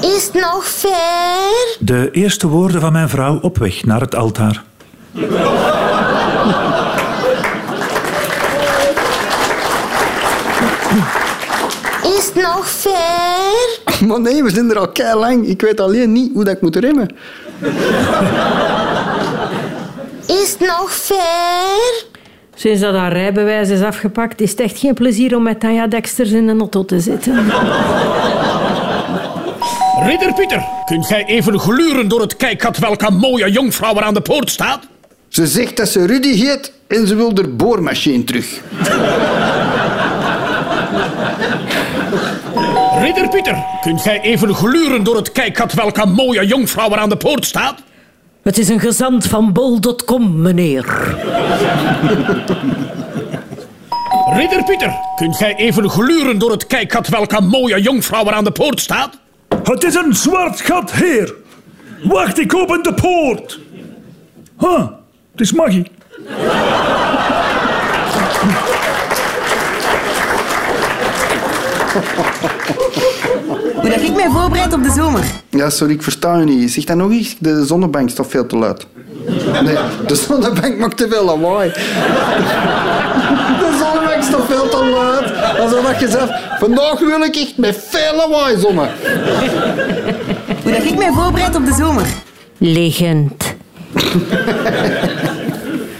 Is 0.00 0.24
het 0.32 0.34
nog 0.34 0.64
ver? 0.64 1.76
De 1.78 2.08
eerste 2.10 2.48
woorden 2.48 2.80
van 2.80 2.92
mijn 2.92 3.08
vrouw 3.08 3.38
op 3.40 3.58
weg 3.58 3.84
naar 3.84 4.00
het 4.00 4.14
altaar. 4.14 4.62
Het 12.34 12.42
nog 12.42 12.68
ver? 12.68 14.06
Maar 14.08 14.20
nee, 14.20 14.42
we 14.42 14.50
zijn 14.50 14.70
er 14.70 14.78
al 14.78 14.88
kei 14.88 15.18
lang. 15.18 15.46
Ik 15.46 15.60
weet 15.60 15.80
alleen 15.80 16.12
niet 16.12 16.30
hoe 16.34 16.44
dat 16.44 16.54
ik 16.54 16.60
moet 16.60 16.76
remmen. 16.76 17.08
Is 20.26 20.56
het 20.58 20.60
nog 20.60 20.92
ver? 20.92 22.04
Sinds 22.54 22.80
dat 22.80 22.94
haar 22.94 23.12
rijbewijs 23.12 23.68
is 23.68 23.82
afgepakt, 23.82 24.40
is 24.40 24.50
het 24.50 24.60
echt 24.60 24.78
geen 24.78 24.94
plezier 24.94 25.36
om 25.36 25.42
met 25.42 25.60
Tanja 25.60 25.86
Dexters 25.86 26.30
in 26.30 26.48
een 26.48 26.58
auto 26.58 26.84
te 26.84 27.00
zitten. 27.00 27.34
Ridder 30.06 30.34
Pieter, 30.34 30.64
kunt 30.86 31.06
gij 31.06 31.24
even 31.24 31.58
gluren 31.58 32.08
door 32.08 32.20
het 32.20 32.36
kijkgat 32.36 32.78
welke 32.78 33.10
mooie 33.10 33.50
jonkvrouw 33.50 33.96
er 33.96 34.02
aan 34.02 34.14
de 34.14 34.20
poort 34.20 34.50
staat? 34.50 34.80
Ze 35.28 35.46
zegt 35.46 35.76
dat 35.76 35.88
ze 35.88 36.06
Rudy 36.06 36.34
heet 36.34 36.72
en 36.86 37.06
ze 37.06 37.14
wil 37.14 37.34
de 37.34 37.48
boormachine 37.48 38.24
terug. 38.24 38.60
Ridder 43.02 43.28
Pieter, 43.28 43.64
kunt 43.80 44.00
gij 44.00 44.20
even 44.20 44.54
gluren 44.54 45.04
door 45.04 45.16
het 45.16 45.32
kijkgat 45.32 45.72
welke 45.72 46.06
mooie 46.06 46.46
jonkvrouw 46.46 46.90
er 46.90 46.98
aan 46.98 47.08
de 47.08 47.16
poort 47.16 47.44
staat? 47.44 47.82
Het 48.42 48.58
is 48.58 48.68
een 48.68 48.80
gezant 48.80 49.26
van 49.26 49.52
bol.com, 49.52 50.40
meneer. 50.40 50.84
Ridder 54.32 54.64
Pieter, 54.64 54.94
kunt 55.16 55.36
gij 55.36 55.54
even 55.56 55.90
gluren 55.90 56.38
door 56.38 56.50
het 56.50 56.66
kijkgat 56.66 57.08
welke 57.08 57.40
mooie 57.40 57.80
jonkvrouw 57.80 58.26
er 58.26 58.32
aan 58.32 58.44
de 58.44 58.52
poort 58.52 58.80
staat? 58.80 59.18
Het 59.62 59.84
is 59.84 59.94
een 59.94 60.14
zwart 60.14 60.60
gat, 60.60 60.92
heer. 60.92 61.34
Wacht, 62.02 62.38
ik 62.38 62.54
open 62.54 62.82
de 62.82 62.94
poort. 62.94 63.58
Huh, 64.58 64.86
het 65.32 65.40
is 65.40 65.52
Maggie. 65.52 65.90
Hoe 73.82 73.90
dat 73.90 74.00
ik 74.02 74.14
mij 74.14 74.28
voorbereid 74.30 74.72
op 74.72 74.82
de 74.82 74.90
zomer. 74.90 75.24
Ja, 75.48 75.70
sorry, 75.70 75.92
ik 75.94 76.02
versta 76.02 76.38
je 76.38 76.44
niet. 76.44 76.72
Zeg 76.72 76.84
dat 76.84 76.96
nog 76.96 77.10
eens. 77.10 77.36
De 77.38 77.64
zonnebank 77.64 78.10
staat 78.10 78.26
veel 78.28 78.46
te 78.46 78.56
luid. 78.56 78.86
Nee, 79.62 79.76
de 80.06 80.14
zonnebank 80.14 80.78
maakt 80.78 80.96
te 80.96 81.08
veel 81.10 81.24
lawaai. 81.24 81.70
De 83.58 83.78
zonnebank 83.78 84.22
staat 84.22 84.46
veel 84.46 84.68
te 84.68 84.84
luid. 84.84 85.58
Alsof 85.60 85.86
dat 85.86 86.00
je 86.00 86.08
zegt, 86.08 86.32
vandaag 86.58 86.98
wil 86.98 87.20
ik 87.20 87.36
echt 87.36 87.56
met 87.56 87.86
veel 87.88 88.16
lawaai 88.16 88.58
zonnen. 88.58 88.88
Hoe 90.62 90.72
dat 90.72 90.84
ik 90.84 90.96
mij 90.96 91.12
voorbereid 91.12 91.56
op 91.56 91.64
de 91.64 91.74
zomer. 91.74 92.06
Liggend. 92.58 93.54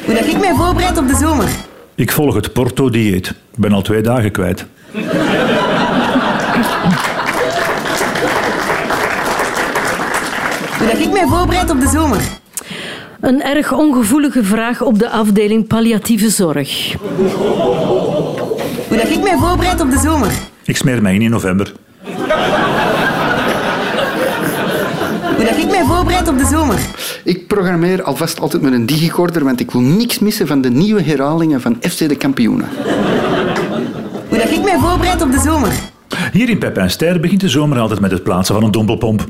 Hoe 0.05 0.15
dat 0.15 0.27
ik 0.27 0.39
mij 0.39 0.55
voorbereid 0.57 0.99
op 0.99 1.09
de 1.09 1.17
zomer. 1.17 1.49
Ik 1.95 2.13
volg 2.13 2.35
het 2.35 2.53
Porto-dieet. 2.53 3.27
Ik 3.29 3.59
ben 3.59 3.73
al 3.73 3.83
twee 3.83 4.01
dagen 4.01 4.31
kwijt. 4.31 4.65
Dat 10.93 11.01
ik 11.01 11.13
mij 11.13 11.27
voorbereid 11.27 11.71
op 11.71 11.81
de 11.81 11.89
zomer. 11.89 12.21
Een 13.21 13.43
erg 13.43 13.73
ongevoelige 13.73 14.45
vraag 14.45 14.83
op 14.83 14.99
de 14.99 15.11
afdeling 15.11 15.67
palliatieve 15.67 16.31
zorg. 16.31 16.95
Hoe 18.89 18.97
dat 18.97 19.11
ik 19.11 19.23
mij 19.23 19.37
voorbereid 19.39 19.81
op 19.81 19.91
de 19.91 19.99
zomer. 19.99 20.33
Ik 20.65 20.77
smeer 20.77 21.03
mij 21.03 21.15
in 21.15 21.23
in 21.23 21.31
november. 21.31 21.73
Hoe 25.37 25.45
dat 25.45 25.57
ik 25.57 25.71
mij 25.71 25.85
voorbereid 25.85 26.29
op 26.29 26.39
de 26.39 26.47
zomer. 26.47 26.79
Ik 27.25 27.47
programmeer 27.47 28.03
alvast 28.03 28.41
altijd 28.41 28.63
met 28.63 28.73
een 28.73 28.87
digicorder, 28.87 29.45
want 29.45 29.61
ik 29.61 29.71
wil 29.71 29.81
niks 29.81 30.19
missen 30.19 30.47
van 30.47 30.61
de 30.61 30.71
nieuwe 30.71 31.03
herhalingen 31.03 31.61
van 31.61 31.77
FC 31.81 32.09
de 32.09 32.17
Kampioenen. 32.17 32.69
Hoe 34.29 34.39
dat 34.39 34.51
ik 34.51 34.63
mij 34.63 34.79
voorbereid 34.79 35.23
op 35.23 35.33
de 35.33 35.41
zomer. 35.41 35.73
Hier 36.33 36.49
in 36.49 36.59
Pep 36.59 36.77
en 36.77 36.91
Ster 36.91 37.21
begint 37.21 37.41
de 37.41 37.49
zomer 37.49 37.79
altijd 37.79 38.01
met 38.01 38.11
het 38.11 38.23
plaatsen 38.23 38.55
van 38.55 38.65
een 38.65 38.71
dompelpomp. 38.71 39.25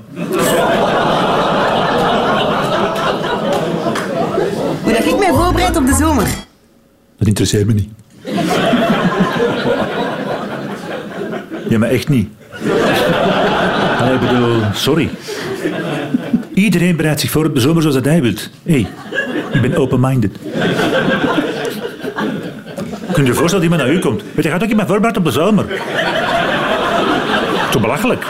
Hoe 4.82 4.92
dat 4.92 5.04
ik 5.04 5.18
mij 5.18 5.32
voorbereid 5.32 5.71
op 5.82 5.88
de 5.88 5.94
zomer. 5.94 6.28
Dat 7.18 7.28
interesseert 7.28 7.66
me 7.66 7.72
niet. 7.72 7.88
Ja, 11.68 11.78
maar 11.78 11.88
echt 11.88 12.08
niet. 12.08 12.28
Ik 14.12 14.20
bedoel, 14.20 14.60
sorry. 14.72 15.10
Iedereen 16.54 16.96
bereidt 16.96 17.20
zich 17.20 17.30
voor 17.30 17.44
op 17.44 17.54
de 17.54 17.60
zomer 17.60 17.82
zoals 17.82 17.96
dat 17.96 18.04
hij 18.04 18.22
wilt. 18.22 18.50
Hé, 18.62 18.72
hey, 18.72 18.86
ik 19.52 19.60
ben 19.60 19.76
open-minded. 19.76 20.36
Kun 23.12 23.22
je 23.22 23.30
je 23.30 23.34
voorstellen 23.34 23.50
dat 23.50 23.62
iemand 23.62 23.82
naar 23.82 23.90
u 23.90 23.98
komt? 23.98 24.22
Weet 24.34 24.44
je, 24.44 24.50
gaat 24.50 24.62
ook 24.62 24.68
iemand 24.68 24.88
voorbereid 24.88 25.16
op 25.16 25.24
de 25.24 25.30
zomer? 25.30 25.64
Zo 27.72 27.80
belachelijk. 27.80 28.24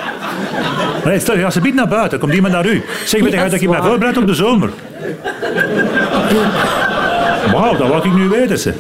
Nee, 1.04 1.18
stel 1.18 1.36
je 1.36 1.44
alsjeblieft 1.44 1.76
naar 1.76 1.88
buiten, 1.88 2.18
komt 2.18 2.34
iemand 2.34 2.54
naar 2.54 2.66
u. 2.66 2.82
Zeg, 3.04 3.20
weet 3.20 3.32
je, 3.32 3.38
gaat 3.38 3.54
ook 3.54 3.60
iemand 3.60 3.84
voorbereid 3.84 4.16
op 4.16 4.26
de 4.26 4.34
zomer? 4.34 4.70
Wauw, 7.52 7.76
dat 7.76 7.88
wou 7.88 8.08
ik 8.08 8.14
nu 8.14 8.28
weten, 8.28 8.58
ze. 8.58 8.72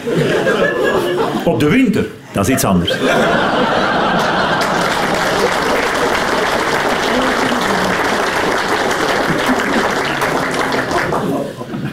Op 1.44 1.60
de 1.60 1.68
winter, 1.68 2.06
dat 2.32 2.48
is 2.48 2.54
iets 2.54 2.64
anders. 2.64 2.96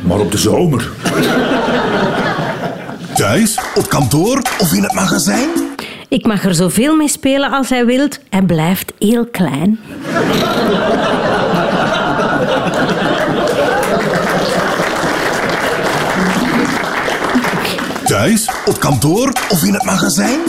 Maar 0.01 0.19
op 0.19 0.31
de 0.31 0.37
zomer. 0.37 0.89
Thuis, 3.15 3.59
op 3.75 3.89
kantoor 3.89 4.41
of 4.57 4.73
in 4.73 4.83
het 4.83 4.93
magazijn? 4.93 5.49
Ik 6.07 6.25
mag 6.25 6.45
er 6.45 6.55
zoveel 6.55 6.95
mee 6.95 7.07
spelen 7.07 7.51
als 7.51 7.69
hij 7.69 7.85
wilt. 7.85 8.19
Hij 8.29 8.41
blijft 8.41 8.93
heel 8.99 9.25
klein. 9.25 9.79
Thuis, 18.09 18.49
op 18.65 18.79
kantoor 18.79 19.31
of 19.49 19.63
in 19.63 19.73
het 19.73 19.83
magazijn? 19.83 20.39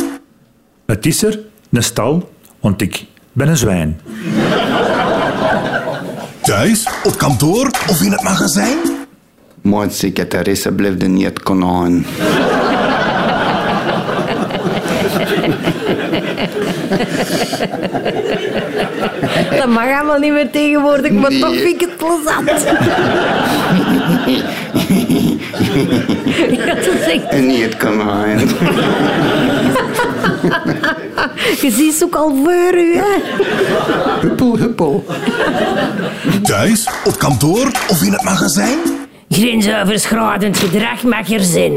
Het 0.87 1.07
is 1.07 1.23
er, 1.23 1.39
een 1.73 1.83
stal, 1.83 2.31
want 2.61 2.83
ik 2.83 3.05
ben 3.33 3.49
een 3.49 3.57
zwijn. 3.57 4.01
Thuis, 6.43 6.89
op 7.05 7.17
kantoor 7.17 7.71
of 7.89 8.03
in 8.03 8.13
het 8.13 8.23
magazijn? 8.23 8.79
Mijn 9.61 9.91
secretaresse 9.91 10.73
blijft 10.73 11.07
niet 11.09 11.25
het 11.25 11.43
konijn. 11.43 12.07
Dat 19.51 19.69
mag 19.69 19.85
allemaal 19.85 20.19
niet 20.19 20.33
meer 20.33 20.51
tegenwoordig, 20.51 21.13
maar 21.13 21.31
toch 21.31 21.55
vind 21.55 21.83
ik 21.83 21.89
het 21.89 21.97
plezant. 21.97 22.67
Ja, 26.57 26.75
dat 26.75 26.87
echt... 26.87 27.29
En 27.29 27.47
niet 27.47 27.63
het 27.63 27.77
konijn. 27.77 28.39
Je 31.61 31.71
ziet 31.71 31.95
ze 31.95 32.05
ook 32.05 32.15
al 32.15 32.35
voor 32.45 32.75
u, 32.75 32.97
hè. 32.97 33.21
Huppel, 34.21 34.59
huppel. 34.59 35.05
Thuis, 36.43 36.89
op 37.05 37.19
kantoor 37.19 37.71
of 37.89 38.03
in 38.03 38.13
het 38.13 38.23
magazijn? 38.23 38.79
Grensoverschrijdend 39.29 40.59
gedrag 40.59 41.03
mag 41.03 41.31
er 41.31 41.41
zijn. 41.41 41.73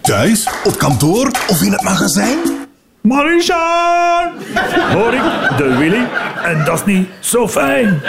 Thuis, 0.00 0.48
op 0.64 0.78
kantoor 0.78 1.30
of 1.48 1.62
in 1.62 1.72
het 1.72 1.82
magazijn? 1.82 2.63
Marishan! 3.08 4.32
Hoor 4.92 5.14
ik, 5.14 5.22
de 5.56 5.76
Willy. 5.78 6.06
En 6.44 6.64
dat 6.64 6.74
is 6.74 6.84
niet 6.84 7.08
zo 7.20 7.48
fijn. 7.48 8.00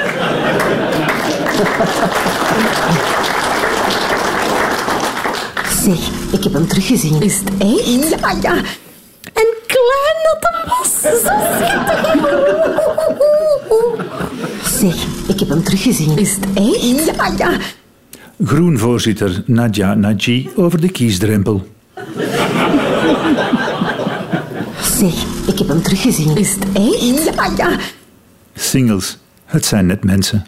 Zeg, 5.84 6.10
ik 6.32 6.44
heb 6.44 6.54
hem 6.54 6.68
teruggezien. 6.68 7.22
Is 7.22 7.40
het 7.40 7.50
echt? 7.58 8.20
Ja, 8.20 8.36
ja. 8.42 8.56
En 9.34 9.48
klein 9.68 10.18
dat 10.24 10.38
hem 10.40 10.62
was. 10.68 11.02
Zo. 11.02 11.34
Zeg, 14.80 14.96
ik 15.28 15.40
heb 15.40 15.50
hem 15.50 15.64
teruggezien. 15.64 16.18
Is 16.18 16.36
het 16.36 16.46
echt? 16.54 17.16
Ja, 17.16 17.32
ja. 17.38 17.58
Groenvoorzitter 18.46 19.44
Nadja 19.46 19.94
Naji 19.94 20.50
over 20.56 20.82
de 20.82 20.90
kiesdrempel. 20.90 21.68
Zeg, 24.98 25.14
ik 25.48 25.60
heb 25.60 25.68
hem 25.68 25.82
teruggezien. 25.82 26.38
Is 26.38 26.54
het 26.54 26.66
echt? 26.74 27.36
Ja, 27.36 27.50
ja. 27.58 27.78
Singles, 28.54 29.18
het 29.46 29.66
zijn 29.66 29.86
net 29.86 30.04
mensen. 30.04 30.46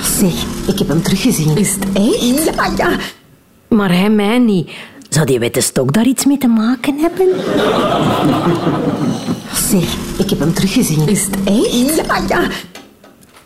Zeg, 0.00 0.32
ik 0.66 0.78
heb 0.78 0.88
hem 0.88 1.02
teruggezien. 1.02 1.56
Is 1.56 1.70
het 1.70 1.84
echt? 1.92 2.54
Ja, 2.54 2.70
ja. 2.76 2.96
Maar 3.68 3.90
hij 3.90 4.10
mij 4.10 4.38
niet. 4.38 4.70
Zou 5.08 5.26
die 5.26 5.38
witte 5.38 5.60
stok 5.60 5.92
daar 5.92 6.06
iets 6.06 6.24
mee 6.24 6.38
te 6.38 6.46
maken 6.46 6.98
hebben? 6.98 7.28
Zeg, 9.70 9.94
ik 10.16 10.30
heb 10.30 10.38
hem 10.38 10.52
teruggezien. 10.54 11.08
Is 11.08 11.24
het 11.24 11.36
echt? 11.44 12.06
Ja, 12.06 12.22
ja. 12.28 12.48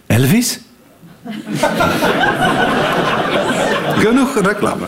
Elvis? 0.07 0.61
Genoeg 3.97 4.41
reclame. 4.43 4.87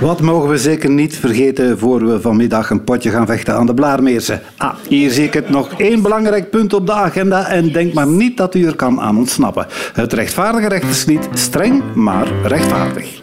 Wat 0.00 0.20
mogen 0.20 0.48
we 0.48 0.58
zeker 0.58 0.90
niet 0.90 1.16
vergeten 1.16 1.78
voor 1.78 2.06
we 2.06 2.20
vanmiddag 2.20 2.70
een 2.70 2.84
potje 2.84 3.10
gaan 3.10 3.26
vechten 3.26 3.54
aan 3.54 3.66
de 3.66 3.74
Blaarmeersen? 3.74 4.40
Ah, 4.56 4.74
hier 4.88 5.10
zie 5.10 5.24
ik 5.24 5.34
het 5.34 5.48
nog 5.48 5.72
één 5.76 6.02
belangrijk 6.02 6.50
punt 6.50 6.72
op 6.72 6.86
de 6.86 6.92
agenda 6.92 7.46
en 7.46 7.72
denk 7.72 7.92
maar 7.92 8.06
niet 8.06 8.36
dat 8.36 8.54
u 8.54 8.66
er 8.66 8.76
kan 8.76 9.00
aan 9.00 9.16
ontsnappen. 9.16 9.66
Het 9.92 10.12
rechtvaardige 10.12 10.68
rechterslied, 10.68 11.28
streng 11.32 11.82
maar 11.94 12.28
rechtvaardig. 12.42 13.20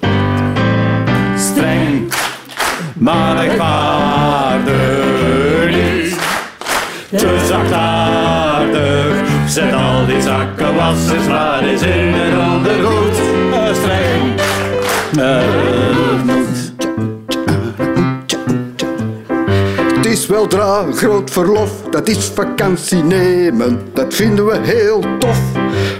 Streng 1.37 2.13
maar 2.93 3.45
rechtvaardig 3.45 4.75
niet. 5.65 6.17
Te 7.09 7.45
zachtaardig, 7.47 9.29
zet 9.47 9.73
al 9.73 10.05
die 10.05 10.21
zakkenwassers 10.21 11.27
maar 11.27 11.63
eens 11.63 11.81
in 11.81 12.13
een 12.13 12.39
ondergoed. 12.39 13.15
Streng 13.73 14.35
maar 15.15 15.96
weldra 20.27 20.85
groot 20.91 21.31
verlof, 21.31 21.71
dat 21.89 22.07
is 22.07 22.31
vakantie 22.33 23.03
nemen, 23.03 23.81
dat 23.93 24.13
vinden 24.13 24.45
we 24.45 24.57
heel 24.61 25.03
tof. 25.19 25.39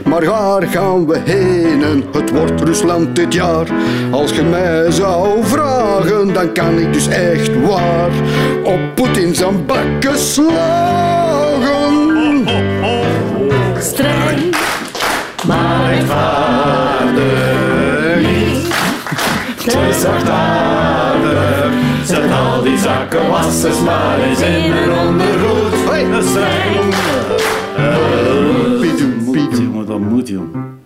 Maar 0.05 0.25
waar 0.25 0.63
gaan 0.63 1.07
we 1.07 1.19
heen? 1.25 1.84
En 1.84 2.03
Het 2.11 2.32
wordt 2.32 2.61
Rusland 2.61 3.15
dit 3.15 3.34
jaar. 3.34 3.67
Als 4.11 4.32
je 4.32 4.43
mij 4.43 4.91
zou 4.91 5.43
vragen, 5.43 6.34
dan 6.34 6.53
kan 6.53 6.80
ik 6.80 6.93
dus 6.93 7.07
echt 7.07 7.61
waar 7.61 8.11
op 8.63 8.80
Poetin 8.95 9.36
zijn 9.36 9.65
bakken 9.65 10.17
slagen. 10.17 11.28
Streng, 13.80 14.55
maar 15.47 15.91
niet. 17.13 17.66
Te 19.68 19.99
zachtaardig, 20.01 21.74
zet 22.03 22.32
al 22.32 22.63
die 22.63 22.78
zakkenwassers 22.78 23.82
maar 23.82 24.20
eens 24.20 24.41
in 24.41 24.72
een 24.72 24.91
ondergoed. 24.91 25.89
Hey. 25.89 26.22
Streng. 26.22 26.95
Jongen, 29.51 29.86
dat 29.86 29.99
moet, 29.99 30.28
jongen. 30.28 30.80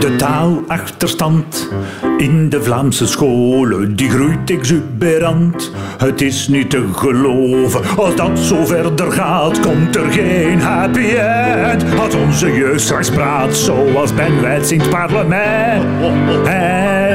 De 0.00 0.16
taalachterstand 0.16 1.68
in 2.16 2.48
de 2.48 2.62
Vlaamse 2.62 3.06
scholen, 3.06 3.96
die 3.96 4.10
groeit 4.10 4.50
exuberant. 4.50 5.72
Het 5.98 6.20
is 6.20 6.48
niet 6.48 6.70
te 6.70 6.88
geloven, 6.92 7.80
als 7.96 8.14
dat 8.14 8.38
zo 8.38 8.64
verder 8.64 9.12
gaat, 9.12 9.60
komt 9.60 9.96
er 9.96 10.12
geen 10.12 10.60
happy 10.60 11.06
end. 11.16 11.84
Als 12.00 12.14
onze 12.14 12.52
jeugd 12.52 12.80
straks 12.80 13.10
praat, 13.10 13.56
zoals 13.56 14.14
Ben 14.14 14.40
Wijts 14.40 14.72
in 14.72 14.80
het 14.80 14.90
parlement. 14.90 15.84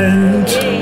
Streng, 0.10 0.79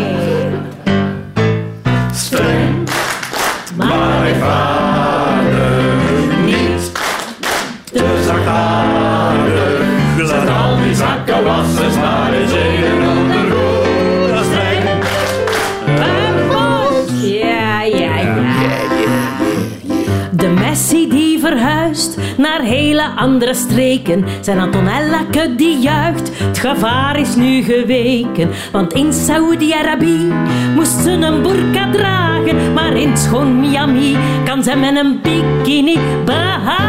andere 23.15 23.53
streken. 23.53 24.25
Zijn 24.41 24.59
Antonellake 24.59 25.55
die 25.55 25.79
juicht. 25.79 26.31
Het 26.39 26.57
gevaar 26.57 27.19
is 27.19 27.35
nu 27.35 27.63
geweken. 27.63 28.49
Want 28.71 28.93
in 28.93 29.13
Saudi-Arabië 29.13 30.33
moest 30.75 30.99
ze 31.03 31.11
een 31.11 31.41
burka 31.41 31.89
dragen. 31.91 32.73
Maar 32.73 32.97
in 32.97 33.17
schoon 33.17 33.59
Miami 33.59 34.17
kan 34.45 34.63
ze 34.63 34.75
met 34.75 34.97
een 34.97 35.19
bikini 35.21 35.99
behagen. 36.25 36.87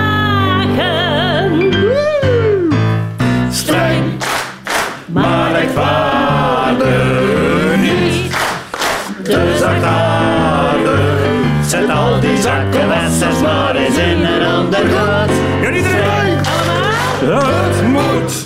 streng, 3.50 4.04
maar 5.06 5.52
rechtvaardig 5.52 6.96
niet. 7.80 8.36
Te 9.22 9.56
zachtaardig, 9.58 11.20
zet 11.66 11.90
al 11.90 12.20
die 12.20 12.36
zakkenwassers 12.36 13.40
maar 13.40 13.76
eens 13.76 13.96
in 13.96 14.24
een 14.24 14.46
ander! 14.46 15.17
Het 17.30 17.86
moet! 17.86 18.44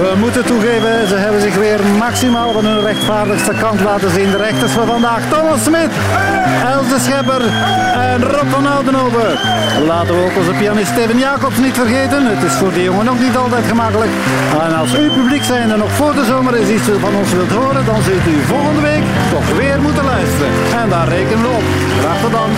We 0.00 0.12
moeten 0.18 0.44
toegeven, 0.44 1.08
ze 1.08 1.14
hebben 1.14 1.40
zich 1.40 1.54
weer 1.54 1.80
maximaal 1.98 2.52
van 2.52 2.64
hun 2.64 2.80
rechtvaardigste 2.80 3.52
kant 3.60 3.80
laten 3.80 4.10
zien. 4.10 4.30
De 4.30 4.36
rechters 4.36 4.72
van 4.72 4.86
vandaag, 4.86 5.20
Thomas 5.30 5.62
Smit, 5.62 5.90
Els 6.72 6.88
de 6.88 6.98
Schepper 7.04 7.42
en 8.10 8.22
Rob 8.24 8.48
van 8.50 8.66
Oudenhoven. 8.66 9.30
Laten 9.86 10.14
we 10.14 10.24
ook 10.24 10.36
onze 10.36 10.58
pianist 10.58 10.90
Steven 10.92 11.18
Jacobs 11.18 11.58
niet 11.58 11.74
vergeten. 11.74 12.26
Het 12.26 12.42
is 12.50 12.54
voor 12.54 12.72
die 12.72 12.82
jongen 12.82 13.08
ook 13.08 13.20
niet 13.20 13.36
altijd 13.36 13.64
gemakkelijk. 13.66 14.10
En 14.66 14.74
als 14.76 14.98
u 14.98 15.10
publiek 15.10 15.44
zijn 15.44 15.70
en 15.70 15.78
nog 15.78 15.92
voor 15.92 16.14
de 16.14 16.24
zomer 16.24 16.54
eens 16.54 16.68
iets 16.68 16.88
van 17.00 17.14
ons 17.14 17.32
wilt 17.32 17.50
horen, 17.50 17.84
dan 17.84 18.02
zult 18.02 18.26
u 18.26 18.36
volgende 18.46 18.80
week 18.80 19.04
toch 19.30 19.56
weer 19.56 19.80
moeten 19.80 20.04
luisteren. 20.04 20.52
En 20.82 20.88
daar 20.88 21.08
rekenen 21.08 21.42
we 21.42 21.48
op. 21.48 21.66
Graag 22.00 22.20
tot 22.20 22.32
dan. 22.32 22.50